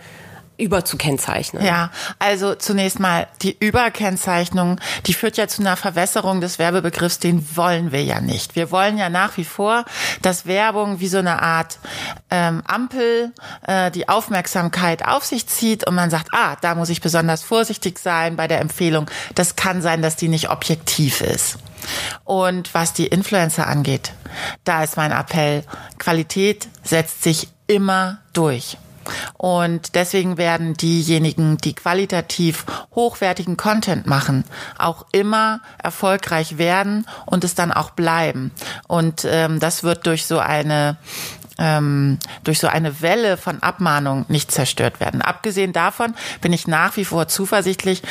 überzukennzeichnen. 0.62 1.66
Ja, 1.66 1.92
also 2.20 2.56
zunächst 2.56 3.00
mal 3.00 3.28
die 3.42 3.58
Überkennzeichnung, 3.60 4.80
die 5.06 5.14
führt 5.14 5.38
ja 5.38 5.48
zu 5.48 5.62
einer 5.62 5.76
Verwässerung 5.76 6.42
des 6.42 6.60
Werbebegriffs, 6.60 7.20
den 7.20 7.46
wollen 7.56 7.92
wir 7.92 8.04
ja 8.04 8.22
nicht. 8.22 8.56
Wir 8.56 8.72
wollen 8.72 8.98
ja 8.98 9.10
nach 9.10 9.38
wie 9.38 9.44
vor, 9.44 9.86
dass 10.22 10.46
Werbung 10.46 11.00
wie 11.00 11.08
so 11.08 11.18
eine 11.18 11.42
Art 11.42 11.80
ähm, 12.30 12.62
Ampel 12.66 13.34
äh, 13.68 13.92
die 13.92 14.08
Aufmerksamkeit 14.08 15.06
auf 15.06 15.26
sich 15.26 15.48
zieht 15.48 15.88
und 15.88 15.96
man 15.96 16.10
sagt, 16.10 16.30
ah, 16.32 16.56
da 16.62 16.76
muss 16.76 16.90
ich 16.90 17.02
besonders 17.02 17.44
vorsichtig 17.44 18.00
sein 18.00 18.36
bei 18.36 18.48
der 18.48 18.62
Empfehlung. 18.62 19.10
Das 19.36 19.56
kann 19.56 19.82
sein, 19.82 20.02
dass 20.02 20.16
die 20.16 20.28
nicht 20.28 20.50
objektiv 20.50 21.22
ist. 21.22 21.58
Und 22.24 22.74
was 22.74 22.94
die 22.94 23.08
Influencer 23.08 23.68
angeht, 23.68 24.14
da 24.64 24.84
ist 24.84 24.98
mein 24.98 25.12
Appell, 25.12 25.64
Qualität 25.98 26.68
setzt 26.84 27.24
sich 27.24 27.48
immer 27.68 28.20
durch. 28.34 28.78
Und 29.38 29.96
deswegen 29.96 30.38
werden 30.38 30.74
diejenigen, 30.76 31.58
die 31.58 31.74
qualitativ 31.74 32.66
hochwertigen 32.96 33.58
Content 33.58 34.08
machen, 34.08 34.44
auch 34.78 35.06
immer 35.12 35.62
erfolgreich 35.82 36.58
werden 36.58 37.06
und 37.26 37.44
es 37.44 37.56
dann 37.56 37.72
auch 37.72 37.92
bleiben. 37.92 38.52
Und 38.88 39.26
ähm, 39.26 39.60
das 39.60 39.84
wird 39.84 40.06
durch 40.06 40.26
so 40.26 40.40
eine 40.40 40.98
ähm, 41.62 42.18
durch 42.44 42.60
so 42.60 42.68
eine 42.68 43.02
Welle 43.02 43.38
von 43.38 43.62
Abmahnung 43.62 44.26
nicht 44.28 44.52
zerstört 44.52 45.00
werden. 45.00 45.22
Abgesehen 45.22 45.74
davon 45.74 46.16
bin 46.42 46.54
ich 46.54 46.68
nach 46.68 46.98
wie 46.98 47.06
vor 47.06 47.28
zuversichtlich. 47.28 48.02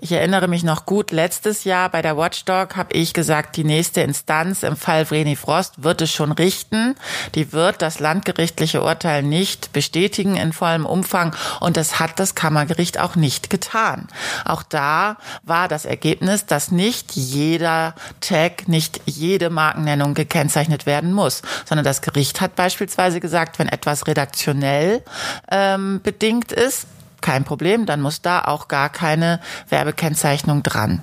Ich 0.00 0.12
erinnere 0.12 0.46
mich 0.46 0.62
noch 0.62 0.86
gut, 0.86 1.10
letztes 1.10 1.64
Jahr 1.64 1.88
bei 1.88 2.02
der 2.02 2.16
Watchdog 2.16 2.76
habe 2.76 2.94
ich 2.94 3.12
gesagt, 3.12 3.56
die 3.56 3.64
nächste 3.64 4.00
Instanz 4.00 4.62
im 4.62 4.76
Fall 4.76 5.04
Vreni 5.04 5.34
Frost 5.34 5.82
wird 5.82 6.00
es 6.00 6.12
schon 6.12 6.30
richten. 6.32 6.94
Die 7.34 7.52
wird 7.52 7.82
das 7.82 7.98
landgerichtliche 7.98 8.82
Urteil 8.82 9.24
nicht 9.24 9.72
bestätigen 9.72 10.36
in 10.36 10.52
vollem 10.52 10.86
Umfang 10.86 11.34
und 11.58 11.76
das 11.76 11.98
hat 11.98 12.20
das 12.20 12.36
Kammergericht 12.36 13.00
auch 13.00 13.16
nicht 13.16 13.50
getan. 13.50 14.06
Auch 14.44 14.62
da 14.62 15.16
war 15.42 15.66
das 15.66 15.84
Ergebnis, 15.84 16.46
dass 16.46 16.70
nicht 16.70 17.16
jeder 17.16 17.94
Tag, 18.20 18.68
nicht 18.68 19.00
jede 19.04 19.50
Markennennung 19.50 20.14
gekennzeichnet 20.14 20.86
werden 20.86 21.12
muss, 21.12 21.42
sondern 21.66 21.84
das 21.84 22.02
Gericht 22.02 22.40
hat 22.40 22.54
beispielsweise 22.54 22.99
beispielsweise 23.00 23.20
gesagt, 23.20 23.58
wenn 23.58 23.68
etwas 23.68 24.06
redaktionell 24.06 25.02
ähm, 25.50 26.00
bedingt 26.02 26.52
ist, 26.52 26.86
kein 27.22 27.44
Problem, 27.44 27.86
dann 27.86 28.02
muss 28.02 28.20
da 28.20 28.42
auch 28.42 28.68
gar 28.68 28.90
keine 28.90 29.40
Werbekennzeichnung 29.70 30.62
dran. 30.62 31.02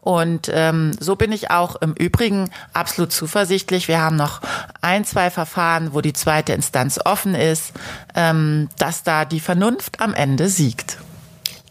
Und 0.00 0.48
ähm, 0.52 0.92
so 1.00 1.16
bin 1.16 1.32
ich 1.32 1.50
auch 1.50 1.76
im 1.76 1.92
Übrigen 1.94 2.50
absolut 2.72 3.12
zuversichtlich. 3.12 3.88
Wir 3.88 4.00
haben 4.00 4.16
noch 4.16 4.42
ein, 4.80 5.04
zwei 5.04 5.30
Verfahren, 5.30 5.92
wo 5.92 6.00
die 6.00 6.12
zweite 6.12 6.52
Instanz 6.52 7.00
offen 7.04 7.34
ist, 7.34 7.72
ähm, 8.14 8.68
dass 8.78 9.02
da 9.02 9.24
die 9.24 9.40
Vernunft 9.40 10.00
am 10.00 10.14
Ende 10.14 10.48
siegt. 10.48 10.98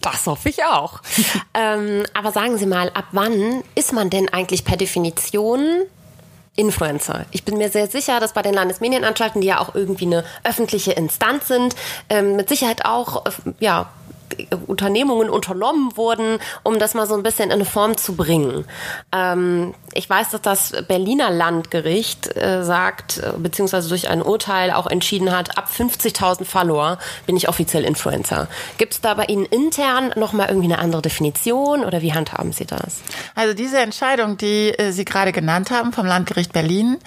Das 0.01 0.25
hoffe 0.25 0.49
ich 0.49 0.65
auch. 0.65 1.01
ähm, 1.53 2.03
aber 2.13 2.33
sagen 2.33 2.57
Sie 2.57 2.65
mal, 2.65 2.89
ab 2.93 3.05
wann 3.11 3.63
ist 3.75 3.93
man 3.93 4.09
denn 4.09 4.27
eigentlich 4.27 4.65
per 4.65 4.75
Definition 4.75 5.85
Influencer. 6.55 7.25
Ich 7.31 7.43
bin 7.43 7.57
mir 7.57 7.69
sehr 7.69 7.87
sicher, 7.87 8.19
dass 8.19 8.33
bei 8.33 8.43
den 8.43 8.53
Landesmedienanstalten, 8.53 9.41
die 9.41 9.47
ja 9.47 9.59
auch 9.59 9.73
irgendwie 9.73 10.05
eine 10.05 10.23
öffentliche 10.43 10.91
Instanz 10.91 11.47
sind, 11.47 11.75
ähm, 12.09 12.35
mit 12.35 12.49
Sicherheit 12.49 12.85
auch 12.85 13.25
äh, 13.25 13.31
ja 13.59 13.89
Unternehmungen 14.67 15.29
unternommen 15.29 15.95
wurden, 15.95 16.39
um 16.63 16.79
das 16.79 16.93
mal 16.93 17.07
so 17.07 17.15
ein 17.15 17.23
bisschen 17.23 17.45
in 17.45 17.53
eine 17.53 17.65
Form 17.65 17.97
zu 17.97 18.15
bringen. 18.15 18.65
Ähm, 19.11 19.73
ich 19.93 20.09
weiß, 20.09 20.29
dass 20.29 20.41
das 20.41 20.73
Berliner 20.87 21.29
Landgericht 21.29 22.35
äh, 22.35 22.63
sagt, 22.63 23.19
äh, 23.19 23.31
beziehungsweise 23.37 23.89
durch 23.89 24.09
ein 24.09 24.21
Urteil 24.21 24.71
auch 24.71 24.87
entschieden 24.87 25.31
hat, 25.31 25.57
ab 25.57 25.69
50.000 25.75 26.45
Follower 26.45 26.97
bin 27.25 27.37
ich 27.37 27.49
offiziell 27.49 27.83
Influencer. 27.83 28.47
Gibt 28.77 28.93
es 28.93 29.01
da 29.01 29.13
bei 29.13 29.25
Ihnen 29.25 29.45
intern 29.45 30.13
nochmal 30.15 30.47
irgendwie 30.49 30.71
eine 30.71 30.79
andere 30.79 31.01
Definition 31.01 31.83
oder 31.83 32.01
wie 32.01 32.13
handhaben 32.13 32.51
Sie 32.53 32.65
das? 32.65 33.01
Also 33.35 33.53
diese 33.53 33.79
Entscheidung, 33.79 34.37
die 34.37 34.69
äh, 34.69 34.91
Sie 34.91 35.05
gerade 35.05 35.31
genannt 35.31 35.71
haben 35.71 35.93
vom 35.93 36.05
Landgericht 36.05 36.53
Berlin, 36.53 36.97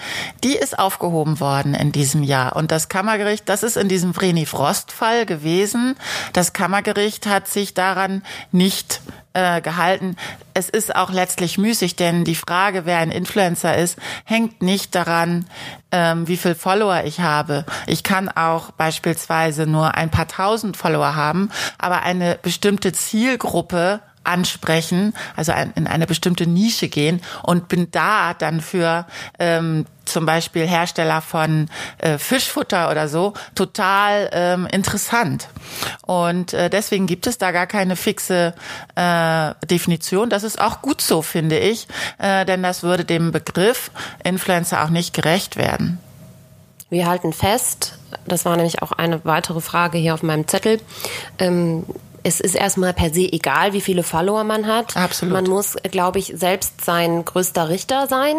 die 0.45 0.55
ist 0.55 0.79
aufgehoben 0.79 1.41
worden 1.41 1.75
in 1.75 1.93
diesem 1.93 2.23
Jahr. 2.23 2.57
Und 2.57 2.71
das 2.71 2.89
Kammergericht, 2.89 3.49
das 3.49 3.63
ist 3.63 3.77
in 3.77 3.89
diesem 3.89 4.15
Vreni 4.15 4.47
Frost-Fall 4.47 5.27
gewesen. 5.27 5.97
Das 6.33 6.53
Kammergericht 6.53 7.16
hat 7.25 7.49
sich 7.49 7.73
daran 7.73 8.23
nicht 8.53 9.01
äh, 9.33 9.61
gehalten. 9.61 10.17
Es 10.55 10.69
ist 10.69 10.95
auch 10.95 11.11
letztlich 11.11 11.57
müßig, 11.57 11.97
denn 11.97 12.25
die 12.25 12.35
Frage, 12.35 12.85
wer 12.85 12.99
ein 12.99 13.11
Influencer 13.11 13.77
ist, 13.77 13.99
hängt 14.25 14.61
nicht 14.61 14.95
daran, 14.95 15.47
ähm, 15.93 16.27
wie 16.29 16.37
viel 16.37 16.55
Follower 16.55 17.05
ich 17.05 17.21
habe. 17.21 17.65
Ich 17.87 18.03
kann 18.03 18.29
auch 18.29 18.73
beispielsweise 18.73 19.67
nur 19.67 19.95
ein 19.95 20.11
paar 20.11 20.27
tausend 20.27 20.77
Follower 20.77 21.15
haben, 21.15 21.51
aber 21.79 22.03
eine 22.03 22.39
bestimmte 22.43 22.93
Zielgruppe 22.93 24.01
ansprechen, 24.27 25.15
also 25.37 25.53
in 25.75 25.87
eine 25.87 26.07
bestimmte 26.07 26.47
Nische 26.47 26.89
gehen 26.89 27.21
und 27.43 27.69
bin 27.69 27.91
da 27.91 28.35
dann 28.35 28.61
für 28.61 29.07
ähm, 29.39 29.87
zum 30.05 30.25
Beispiel 30.25 30.67
Hersteller 30.67 31.21
von 31.21 31.69
äh, 31.99 32.19
Fischfutter 32.19 32.91
oder 32.91 33.09
so 33.09 33.35
total 33.55 34.31
ähm, 34.33 34.67
interessant. 34.67 35.49
Und 36.07 36.55
äh, 36.55 36.71
deswegen 36.71 37.07
gibt 37.07 37.27
es 37.27 37.39
da 37.39 37.51
gar 37.51 37.67
keine 37.67 37.97
fixe 37.97 38.55
äh, 38.95 39.55
Definition. 39.67 40.31
Das 40.31 40.45
ist 40.45 40.61
auch 40.61 40.81
gut 40.81 41.03
so, 41.03 41.23
finde 41.23 41.59
ich, 41.59 41.89
äh, 42.19 42.45
denn 42.45 42.63
das 42.63 42.83
würde 42.83 43.05
dem 43.05 43.33
Begriff 43.33 43.91
Influencer 44.25 44.85
auch 44.85 44.91
nicht 44.91 45.13
gerecht 45.13 45.57
werden. 45.57 45.99
Wir 46.89 47.09
halten 47.09 47.33
fest, 47.33 47.99
das 48.27 48.45
war 48.45 48.57
nämlich 48.57 48.81
auch 48.81 48.93
eine 48.93 49.25
weitere 49.25 49.61
Frage 49.61 49.99
hier 49.99 50.15
auf 50.15 50.23
meinem 50.23 50.47
Zettel. 50.47 50.81
Ähm, 51.41 51.85
es 52.27 52.41
ist 52.41 52.57
erstmal 52.57 52.93
per 52.93 53.15
se 53.15 53.33
egal, 53.33 53.73
wie 53.73 53.81
viele 53.81 54.03
Follower 54.03 54.43
man 54.43 54.67
hat. 54.67 54.97
Absolut. 54.97 55.33
Man 55.33 55.45
muss, 55.45 55.77
glaube 55.93 56.19
ich, 56.19 56.33
selbst 56.35 56.85
sein 56.85 57.25
größter 57.25 57.69
Richter 57.69 58.09
sein. 58.09 58.35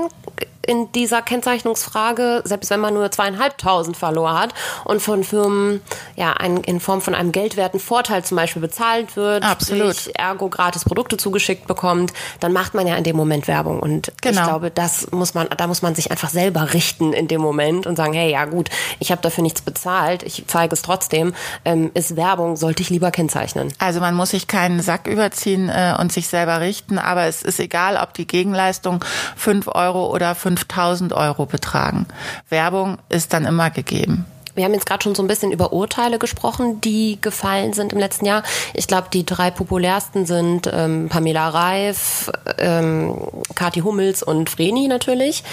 In 0.67 0.91
dieser 0.91 1.21
Kennzeichnungsfrage, 1.21 2.41
selbst 2.45 2.69
wenn 2.69 2.79
man 2.79 2.93
nur 2.93 3.09
zweieinhalbtausend 3.09 3.97
verloren 3.97 4.37
hat 4.37 4.53
und 4.83 5.01
von 5.01 5.23
Firmen 5.23 5.81
ja 6.15 6.33
ein, 6.33 6.57
in 6.57 6.79
Form 6.79 7.01
von 7.01 7.15
einem 7.15 7.31
geldwerten 7.31 7.79
Vorteil 7.79 8.23
zum 8.23 8.37
Beispiel 8.37 8.61
bezahlt 8.61 9.15
wird, 9.15 9.43
Absolut. 9.43 10.07
ergo 10.15 10.49
gratis 10.49 10.83
Produkte 10.83 11.17
zugeschickt 11.17 11.67
bekommt, 11.67 12.13
dann 12.39 12.53
macht 12.53 12.73
man 12.73 12.85
ja 12.85 12.95
in 12.95 13.03
dem 13.03 13.15
Moment 13.15 13.47
Werbung. 13.47 13.79
Und 13.79 14.11
Genau. 14.21 14.41
ich 14.41 14.47
glaube, 14.47 14.71
das 14.71 15.11
muss 15.11 15.33
man, 15.33 15.47
da 15.55 15.67
muss 15.67 15.81
man 15.81 15.95
sich 15.95 16.11
einfach 16.11 16.29
selber 16.29 16.73
richten 16.73 17.13
in 17.13 17.27
dem 17.27 17.41
Moment 17.41 17.87
und 17.87 17.95
sagen, 17.95 18.13
hey, 18.13 18.31
ja 18.31 18.45
gut, 18.45 18.69
ich 18.99 19.11
habe 19.11 19.21
dafür 19.21 19.43
nichts 19.43 19.61
bezahlt, 19.61 20.23
ich 20.23 20.43
zeige 20.47 20.73
es 20.73 20.81
trotzdem, 20.81 21.33
ähm, 21.65 21.91
ist 21.93 22.15
Werbung, 22.17 22.57
sollte 22.57 22.83
ich 22.83 22.89
lieber 22.89 23.11
kennzeichnen. 23.11 23.73
Also 23.79 23.99
man 24.01 24.15
muss 24.15 24.31
sich 24.31 24.47
keinen 24.47 24.81
Sack 24.81 25.07
überziehen 25.07 25.69
äh, 25.69 25.95
und 25.99 26.11
sich 26.11 26.27
selber 26.27 26.59
richten, 26.59 26.97
aber 26.99 27.23
es 27.23 27.41
ist 27.41 27.59
egal, 27.59 27.97
ob 27.97 28.13
die 28.13 28.27
Gegenleistung 28.27 29.03
5 29.37 29.69
Euro 29.69 30.07
oder 30.13 30.35
5000 30.57 31.13
Euro 31.13 31.45
betragen. 31.45 32.07
Werbung 32.49 32.97
ist 33.09 33.33
dann 33.33 33.45
immer 33.45 33.69
gegeben. 33.69 34.25
Wir 34.55 34.65
haben 34.65 34.73
jetzt 34.73 34.87
gerade 34.87 35.03
schon 35.03 35.13
so 35.13 35.21
ein 35.21 35.27
bisschen 35.27 35.51
über 35.51 35.71
Urteile 35.71 36.17
gesprochen, 36.17 36.81
die 36.81 37.19
gefallen 37.21 37.73
sind 37.73 37.93
im 37.93 37.99
letzten 37.99 38.25
Jahr. 38.25 38.41
Ich 38.73 38.87
glaube, 38.87 39.07
die 39.13 39.23
drei 39.23 39.51
populärsten 39.51 40.25
sind 40.25 40.67
ähm, 40.73 41.09
Pamela 41.09 41.49
Reif, 41.49 42.31
ähm, 42.57 43.21
Kathi 43.53 43.81
Hummels 43.81 44.23
und 44.23 44.49
Vreni 44.49 44.87
natürlich. 44.87 45.43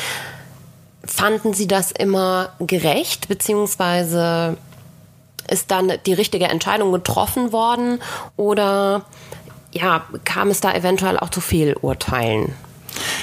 Fanden 1.05 1.53
Sie 1.53 1.69
das 1.69 1.93
immer 1.93 2.55
gerecht, 2.61 3.29
beziehungsweise 3.29 4.57
ist 5.51 5.71
dann 5.71 5.93
die 6.07 6.15
richtige 6.15 6.47
Entscheidung 6.47 6.91
getroffen 6.91 7.53
worden 7.53 8.01
oder 8.39 9.05
ja, 9.71 10.05
kam 10.25 10.49
es 10.49 10.63
da 10.63 10.73
eventuell 10.73 11.19
auch 11.19 11.29
zu 11.29 11.43
Fehlurteilen? 11.43 12.55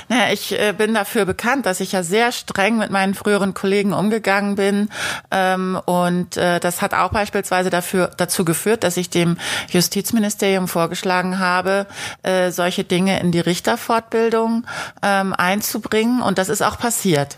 Naja, 0.09 0.33
ich 0.33 0.57
äh, 0.59 0.73
bin 0.77 0.93
dafür 0.93 1.25
bekannt, 1.25 1.65
dass 1.65 1.79
ich 1.79 1.93
ja 1.93 2.03
sehr 2.03 2.31
streng 2.31 2.77
mit 2.77 2.91
meinen 2.91 3.13
früheren 3.13 3.53
Kollegen 3.53 3.93
umgegangen 3.93 4.55
bin. 4.55 4.89
Ähm, 5.31 5.79
und 5.85 6.37
äh, 6.37 6.59
das 6.59 6.81
hat 6.81 6.93
auch 6.93 7.11
beispielsweise 7.11 7.69
dafür, 7.69 8.11
dazu 8.17 8.45
geführt, 8.45 8.83
dass 8.83 8.97
ich 8.97 9.09
dem 9.09 9.37
Justizministerium 9.69 10.67
vorgeschlagen 10.67 11.39
habe, 11.39 11.87
äh, 12.23 12.51
solche 12.51 12.83
Dinge 12.83 13.19
in 13.19 13.31
die 13.31 13.39
Richterfortbildung 13.39 14.65
ähm, 15.01 15.33
einzubringen. 15.33 16.21
Und 16.21 16.37
das 16.37 16.49
ist 16.49 16.61
auch 16.61 16.77
passiert. 16.77 17.37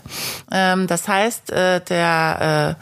Ähm, 0.50 0.86
das 0.86 1.08
heißt, 1.08 1.52
der, 1.54 2.76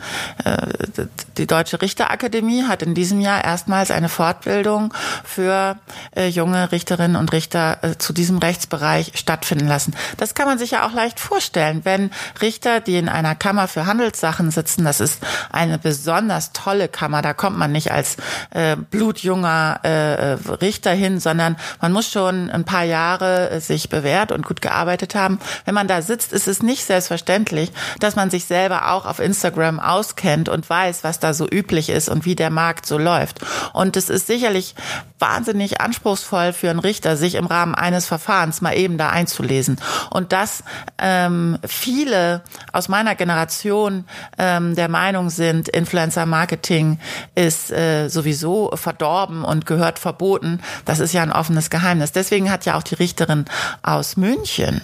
die 1.37 1.47
Deutsche 1.47 1.81
Richterakademie 1.81 2.65
hat 2.65 2.83
in 2.83 2.95
diesem 2.95 3.21
Jahr 3.21 3.45
erstmals 3.45 3.91
eine 3.91 4.09
Fortbildung 4.09 4.95
für 5.25 5.77
junge 6.17 6.73
Richterinnen 6.73 7.17
und 7.17 7.33
Richter 7.33 7.79
zu 7.99 8.13
diesem 8.13 8.39
Rechtsbereich 8.39 9.13
stattfinden 9.43 9.67
lassen. 9.67 9.95
Das 10.17 10.35
kann 10.35 10.47
man 10.47 10.59
sich 10.59 10.73
ja 10.73 10.87
auch 10.87 10.93
leicht 10.93 11.19
vorstellen, 11.19 11.81
wenn 11.85 12.11
Richter, 12.41 12.81
die 12.81 12.97
in 12.97 13.09
einer 13.09 13.35
Kammer 13.35 13.67
für 13.67 13.87
Handelssachen 13.87 14.51
sitzen, 14.51 14.85
das 14.85 15.01
ist 15.01 15.21
eine 15.51 15.79
besonders 15.79 16.53
tolle 16.53 16.89
Kammer, 16.89 17.23
da 17.23 17.35
kommt 17.35 17.59
man 17.59 17.73
nicht 17.73 17.91
als 17.91 18.17
äh, 18.51 18.77
blutjunger 18.77 19.81
äh, 19.83 20.33
Richter 20.63 20.93
hin, 20.93 21.19
sondern 21.19 21.57
man 21.81 21.93
muss 21.93 22.09
schon 22.11 22.51
ein 22.51 22.65
paar 22.65 22.85
Jahre 22.85 23.51
äh, 23.51 23.61
sich 23.61 23.89
bewährt 23.89 24.31
und 24.31 24.47
gut 24.47 24.63
gearbeitet 24.63 25.15
haben. 25.15 25.41
Wenn 25.65 25.75
man 25.75 25.89
da 25.89 26.03
sitzt, 26.03 26.33
ist 26.33 26.47
es 26.47 26.63
nicht 26.63 26.85
selbstverständlich, 26.85 27.73
dass 27.99 28.17
man 28.17 28.31
sich 28.31 28.45
selber 28.45 28.93
auch 28.93 29.07
auf 29.07 29.19
Instagram 29.19 29.81
auskennt 29.81 30.49
und 30.49 30.69
weiß, 30.69 31.03
was 31.03 31.19
da 31.19 31.35
so 31.35 31.49
üblich 31.49 31.89
ist 31.89 32.09
und 32.09 32.25
wie 32.25 32.37
der 32.37 32.51
Markt 32.51 32.87
so 32.87 32.97
läuft. 32.99 33.41
Und 33.73 33.97
es 33.97 34.09
ist 34.09 34.29
sicherlich 34.29 34.75
wahnsinnig 35.19 35.81
anspruchsvoll 35.81 36.53
für 36.53 36.71
einen 36.71 36.79
Richter, 36.79 37.17
sich 37.17 37.35
im 37.35 37.47
Rahmen 37.47 37.75
eines 37.75 38.07
Verfahrens 38.07 38.61
mal 38.61 38.77
eben 38.77 38.99
da 38.99 39.11
einzulesen. 39.33 39.79
Und 40.11 40.33
dass 40.33 40.63
ähm, 40.99 41.59
viele 41.67 42.43
aus 42.73 42.89
meiner 42.89 43.15
Generation 43.15 44.05
ähm, 44.39 44.75
der 44.75 44.89
Meinung 44.89 45.31
sind, 45.31 45.69
Influencer-Marketing 45.69 46.99
ist 47.35 47.71
äh, 47.73 48.09
sowieso 48.09 48.71
verdorben 48.75 49.45
und 49.45 49.67
gehört 49.67 49.99
verboten, 49.99 50.61
das 50.85 51.01
ist 51.01 51.13
ja 51.13 51.23
ein 51.23 51.33
offenes 51.33 51.71
Geheimnis. 51.71 52.13
Deswegen 52.13 52.51
hat 52.51 52.67
ja 52.67 52.77
auch 52.77 52.83
die 52.83 52.95
Richterin 52.95 53.47
aus 53.83 54.17
München, 54.17 54.83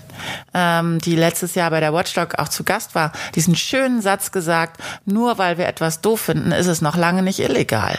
ähm, 0.55 0.99
die 1.01 1.17
letztes 1.17 1.55
Jahr 1.55 1.71
bei 1.71 1.81
der 1.81 1.93
Watchdog 1.93 2.39
auch 2.39 2.49
zu 2.49 2.65
Gast 2.65 2.95
war, 2.95 3.13
diesen 3.35 3.57
schönen 3.57 4.01
Satz 4.01 4.33
gesagt, 4.33 4.81
nur 5.05 5.39
weil 5.39 5.59
wir 5.59 5.69
etwas 5.69 6.01
doof 6.01 6.21
finden, 6.21 6.53
ist 6.53 6.67
es 6.67 6.81
noch 6.81 6.97
lange 6.97 7.23
nicht 7.23 7.41
illegal. 7.41 7.99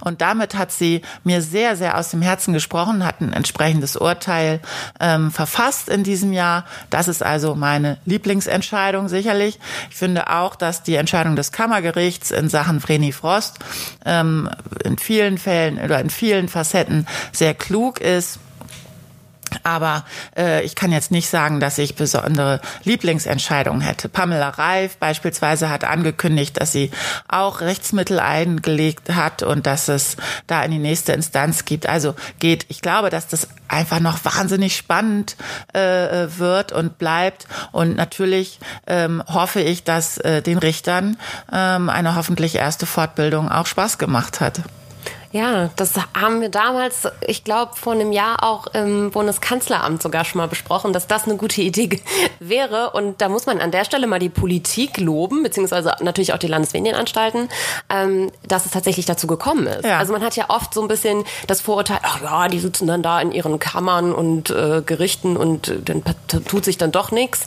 Und 0.00 0.20
damit 0.20 0.56
hat 0.56 0.72
sie 0.72 1.02
mir 1.24 1.42
sehr, 1.42 1.76
sehr 1.76 1.98
aus 1.98 2.10
dem 2.10 2.22
Herzen 2.22 2.52
gesprochen, 2.52 3.04
hat 3.04 3.20
ein 3.20 3.32
entsprechendes 3.32 3.96
Urteil 3.96 4.60
ähm, 4.98 5.30
verfasst 5.30 5.89
in 5.90 6.04
diesem 6.04 6.32
Jahr. 6.32 6.64
Das 6.90 7.08
ist 7.08 7.22
also 7.22 7.54
meine 7.54 7.98
Lieblingsentscheidung 8.04 9.08
sicherlich. 9.08 9.58
Ich 9.90 9.96
finde 9.96 10.30
auch, 10.30 10.56
dass 10.56 10.82
die 10.82 10.94
Entscheidung 10.94 11.36
des 11.36 11.52
Kammergerichts 11.52 12.30
in 12.30 12.48
Sachen 12.48 12.80
Vreni 12.80 13.12
Frost 13.12 13.58
ähm, 14.04 14.48
in 14.84 14.98
vielen 14.98 15.38
Fällen 15.38 15.78
oder 15.78 16.00
in 16.00 16.10
vielen 16.10 16.48
Facetten 16.48 17.06
sehr 17.32 17.54
klug 17.54 18.00
ist. 18.00 18.38
Aber 19.62 20.04
äh, 20.36 20.62
ich 20.64 20.74
kann 20.74 20.92
jetzt 20.92 21.10
nicht 21.10 21.28
sagen, 21.28 21.60
dass 21.60 21.78
ich 21.78 21.94
besondere 21.94 22.60
Lieblingsentscheidungen 22.84 23.80
hätte. 23.80 24.08
Pamela 24.08 24.50
Reif 24.50 24.96
beispielsweise 24.96 25.70
hat 25.70 25.84
angekündigt, 25.84 26.60
dass 26.60 26.72
sie 26.72 26.90
auch 27.28 27.60
Rechtsmittel 27.60 28.20
eingelegt 28.20 29.14
hat 29.14 29.42
und 29.42 29.66
dass 29.66 29.88
es 29.88 30.16
da 30.46 30.62
in 30.62 30.70
die 30.70 30.78
nächste 30.78 31.12
Instanz 31.12 31.64
gibt. 31.64 31.88
Also 31.88 32.14
geht. 32.38 32.66
Ich 32.68 32.82
glaube, 32.82 33.10
dass 33.10 33.28
das 33.28 33.48
einfach 33.68 34.00
noch 34.00 34.24
wahnsinnig 34.24 34.76
spannend 34.76 35.36
äh, 35.72 36.26
wird 36.36 36.72
und 36.72 36.98
bleibt. 36.98 37.46
Und 37.72 37.96
natürlich 37.96 38.58
ähm, 38.86 39.22
hoffe 39.26 39.60
ich, 39.60 39.84
dass 39.84 40.18
äh, 40.18 40.42
den 40.42 40.58
Richtern 40.58 41.16
ähm, 41.52 41.88
eine 41.88 42.16
hoffentlich 42.16 42.56
erste 42.56 42.86
Fortbildung 42.86 43.50
auch 43.50 43.66
Spaß 43.66 43.98
gemacht 43.98 44.40
hat. 44.40 44.62
Ja, 45.32 45.70
das 45.76 45.94
haben 46.18 46.40
wir 46.40 46.48
damals, 46.48 47.06
ich 47.24 47.44
glaube, 47.44 47.76
vor 47.76 47.92
einem 47.92 48.10
Jahr 48.10 48.42
auch 48.42 48.66
im 48.68 49.12
Bundeskanzleramt 49.12 50.02
sogar 50.02 50.24
schon 50.24 50.38
mal 50.38 50.48
besprochen, 50.48 50.92
dass 50.92 51.06
das 51.06 51.24
eine 51.24 51.36
gute 51.36 51.62
Idee 51.62 52.02
wäre. 52.40 52.90
Und 52.90 53.20
da 53.20 53.28
muss 53.28 53.46
man 53.46 53.60
an 53.60 53.70
der 53.70 53.84
Stelle 53.84 54.08
mal 54.08 54.18
die 54.18 54.28
Politik 54.28 54.98
loben, 54.98 55.44
beziehungsweise 55.44 55.94
natürlich 56.00 56.32
auch 56.32 56.38
die 56.38 56.48
Landesmedienanstalten, 56.48 57.48
ähm, 57.88 58.32
dass 58.48 58.66
es 58.66 58.72
tatsächlich 58.72 59.06
dazu 59.06 59.28
gekommen 59.28 59.68
ist. 59.68 59.84
Ja. 59.84 59.98
Also 59.98 60.12
man 60.12 60.22
hat 60.22 60.34
ja 60.34 60.46
oft 60.48 60.74
so 60.74 60.82
ein 60.82 60.88
bisschen 60.88 61.24
das 61.46 61.60
Vorurteil, 61.60 62.00
ach 62.02 62.20
ja, 62.22 62.48
die 62.48 62.58
sitzen 62.58 62.88
dann 62.88 63.04
da 63.04 63.20
in 63.20 63.30
ihren 63.30 63.60
Kammern 63.60 64.12
und 64.12 64.50
äh, 64.50 64.82
Gerichten 64.84 65.36
und 65.36 65.68
äh, 65.68 65.80
dann 65.80 66.02
tut 66.44 66.64
sich 66.64 66.76
dann 66.76 66.90
doch 66.90 67.12
nichts. 67.12 67.46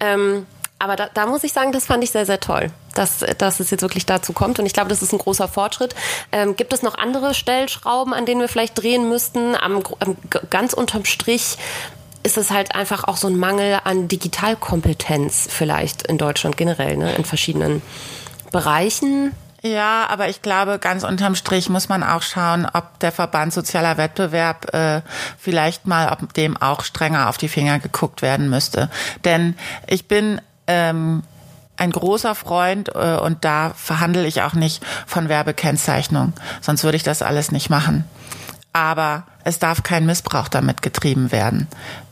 Ähm, 0.00 0.46
aber 0.82 0.96
da, 0.96 1.08
da 1.14 1.26
muss 1.26 1.44
ich 1.44 1.52
sagen, 1.52 1.70
das 1.70 1.86
fand 1.86 2.02
ich 2.02 2.10
sehr, 2.10 2.26
sehr 2.26 2.40
toll, 2.40 2.72
dass, 2.94 3.24
dass 3.38 3.60
es 3.60 3.70
jetzt 3.70 3.82
wirklich 3.82 4.04
dazu 4.04 4.32
kommt. 4.32 4.58
Und 4.58 4.66
ich 4.66 4.72
glaube, 4.72 4.88
das 4.88 5.00
ist 5.00 5.12
ein 5.12 5.18
großer 5.18 5.46
Fortschritt. 5.46 5.94
Ähm, 6.32 6.56
gibt 6.56 6.72
es 6.72 6.82
noch 6.82 6.98
andere 6.98 7.34
Stellschrauben, 7.34 8.12
an 8.12 8.26
denen 8.26 8.40
wir 8.40 8.48
vielleicht 8.48 8.82
drehen 8.82 9.08
müssten? 9.08 9.54
Am, 9.54 9.80
am, 10.00 10.16
ganz 10.50 10.72
unterm 10.72 11.04
Strich 11.04 11.56
ist 12.24 12.36
es 12.36 12.50
halt 12.50 12.74
einfach 12.74 13.04
auch 13.04 13.16
so 13.16 13.28
ein 13.28 13.36
Mangel 13.36 13.78
an 13.84 14.08
Digitalkompetenz 14.08 15.46
vielleicht 15.48 16.08
in 16.08 16.18
Deutschland 16.18 16.56
generell, 16.56 16.96
ne? 16.96 17.14
in 17.14 17.24
verschiedenen 17.24 17.80
Bereichen. 18.50 19.32
Ja, 19.62 20.08
aber 20.08 20.28
ich 20.28 20.42
glaube, 20.42 20.80
ganz 20.80 21.04
unterm 21.04 21.36
Strich 21.36 21.68
muss 21.68 21.88
man 21.88 22.02
auch 22.02 22.22
schauen, 22.22 22.66
ob 22.72 22.98
der 22.98 23.12
Verband 23.12 23.52
Sozialer 23.52 23.96
Wettbewerb 23.98 24.74
äh, 24.74 25.02
vielleicht 25.38 25.86
mal, 25.86 26.10
ob 26.10 26.34
dem 26.34 26.56
auch 26.56 26.82
strenger 26.82 27.28
auf 27.28 27.38
die 27.38 27.46
Finger 27.46 27.78
geguckt 27.78 28.20
werden 28.20 28.50
müsste. 28.50 28.90
Denn 29.24 29.56
ich 29.86 30.08
bin 30.08 30.40
ähm, 30.66 31.22
ein 31.76 31.90
großer 31.90 32.34
Freund 32.34 32.90
äh, 32.94 33.16
und 33.16 33.44
da 33.44 33.72
verhandle 33.74 34.26
ich 34.26 34.42
auch 34.42 34.54
nicht 34.54 34.84
von 35.06 35.28
Werbekennzeichnung, 35.28 36.32
sonst 36.60 36.84
würde 36.84 36.96
ich 36.96 37.02
das 37.02 37.22
alles 37.22 37.50
nicht 37.50 37.70
machen. 37.70 38.04
Aber 38.72 39.24
es 39.44 39.58
darf 39.58 39.82
kein 39.82 40.06
Missbrauch 40.06 40.48
damit 40.48 40.82
getrieben 40.82 41.32
werden. 41.32 41.68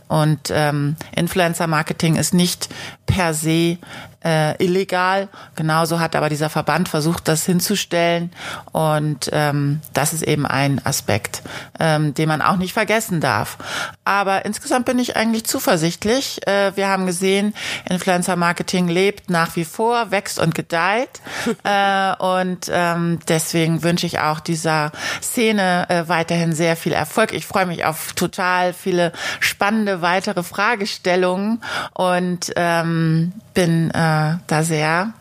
Und 0.08 0.50
ähm, 0.52 0.96
Influencer-Marketing 1.14 2.16
ist 2.16 2.34
nicht 2.34 2.68
per 3.06 3.32
se 3.32 3.78
äh, 4.24 4.62
illegal. 4.62 5.28
Genauso 5.56 6.00
hat 6.00 6.14
aber 6.16 6.28
dieser 6.28 6.50
Verband 6.50 6.88
versucht, 6.88 7.28
das 7.28 7.46
hinzustellen. 7.46 8.32
Und 8.72 9.30
ähm, 9.32 9.80
das 9.92 10.12
ist 10.12 10.22
eben 10.22 10.46
ein 10.46 10.84
Aspekt, 10.84 11.42
ähm, 11.78 12.14
den 12.14 12.28
man 12.28 12.42
auch 12.42 12.56
nicht 12.56 12.72
vergessen 12.72 13.20
darf. 13.20 13.58
Aber 14.04 14.44
insgesamt 14.44 14.86
bin 14.86 14.98
ich 14.98 15.16
eigentlich 15.16 15.44
zuversichtlich. 15.44 16.46
Äh, 16.46 16.76
wir 16.76 16.88
haben 16.88 17.06
gesehen, 17.06 17.54
Influencer-Marketing 17.88 18.88
lebt 18.88 19.30
nach 19.30 19.56
wie 19.56 19.64
vor, 19.64 20.10
wächst 20.10 20.38
und 20.38 20.54
gedeiht. 20.54 21.20
äh, 21.64 22.14
und 22.16 22.70
ähm, 22.70 23.20
deswegen 23.28 23.82
wünsche 23.82 24.06
ich 24.06 24.18
auch 24.20 24.40
dieser 24.40 24.92
Szene 25.22 25.88
äh, 25.88 26.08
weiterhin 26.08 26.52
sehr 26.52 26.76
viel 26.76 26.92
Erfolg. 26.92 27.32
Ich 27.32 27.46
freue 27.46 27.66
mich 27.66 27.84
auf 27.84 28.12
total 28.12 28.72
viele 28.72 29.12
spannende 29.38 30.02
weitere 30.02 30.42
Fragestellungen 30.42 31.62
und 31.94 32.52
ähm, 32.56 33.32
bin 33.54 33.90
äh, 33.90 34.09
da 34.46 34.62
sehr 34.62 35.12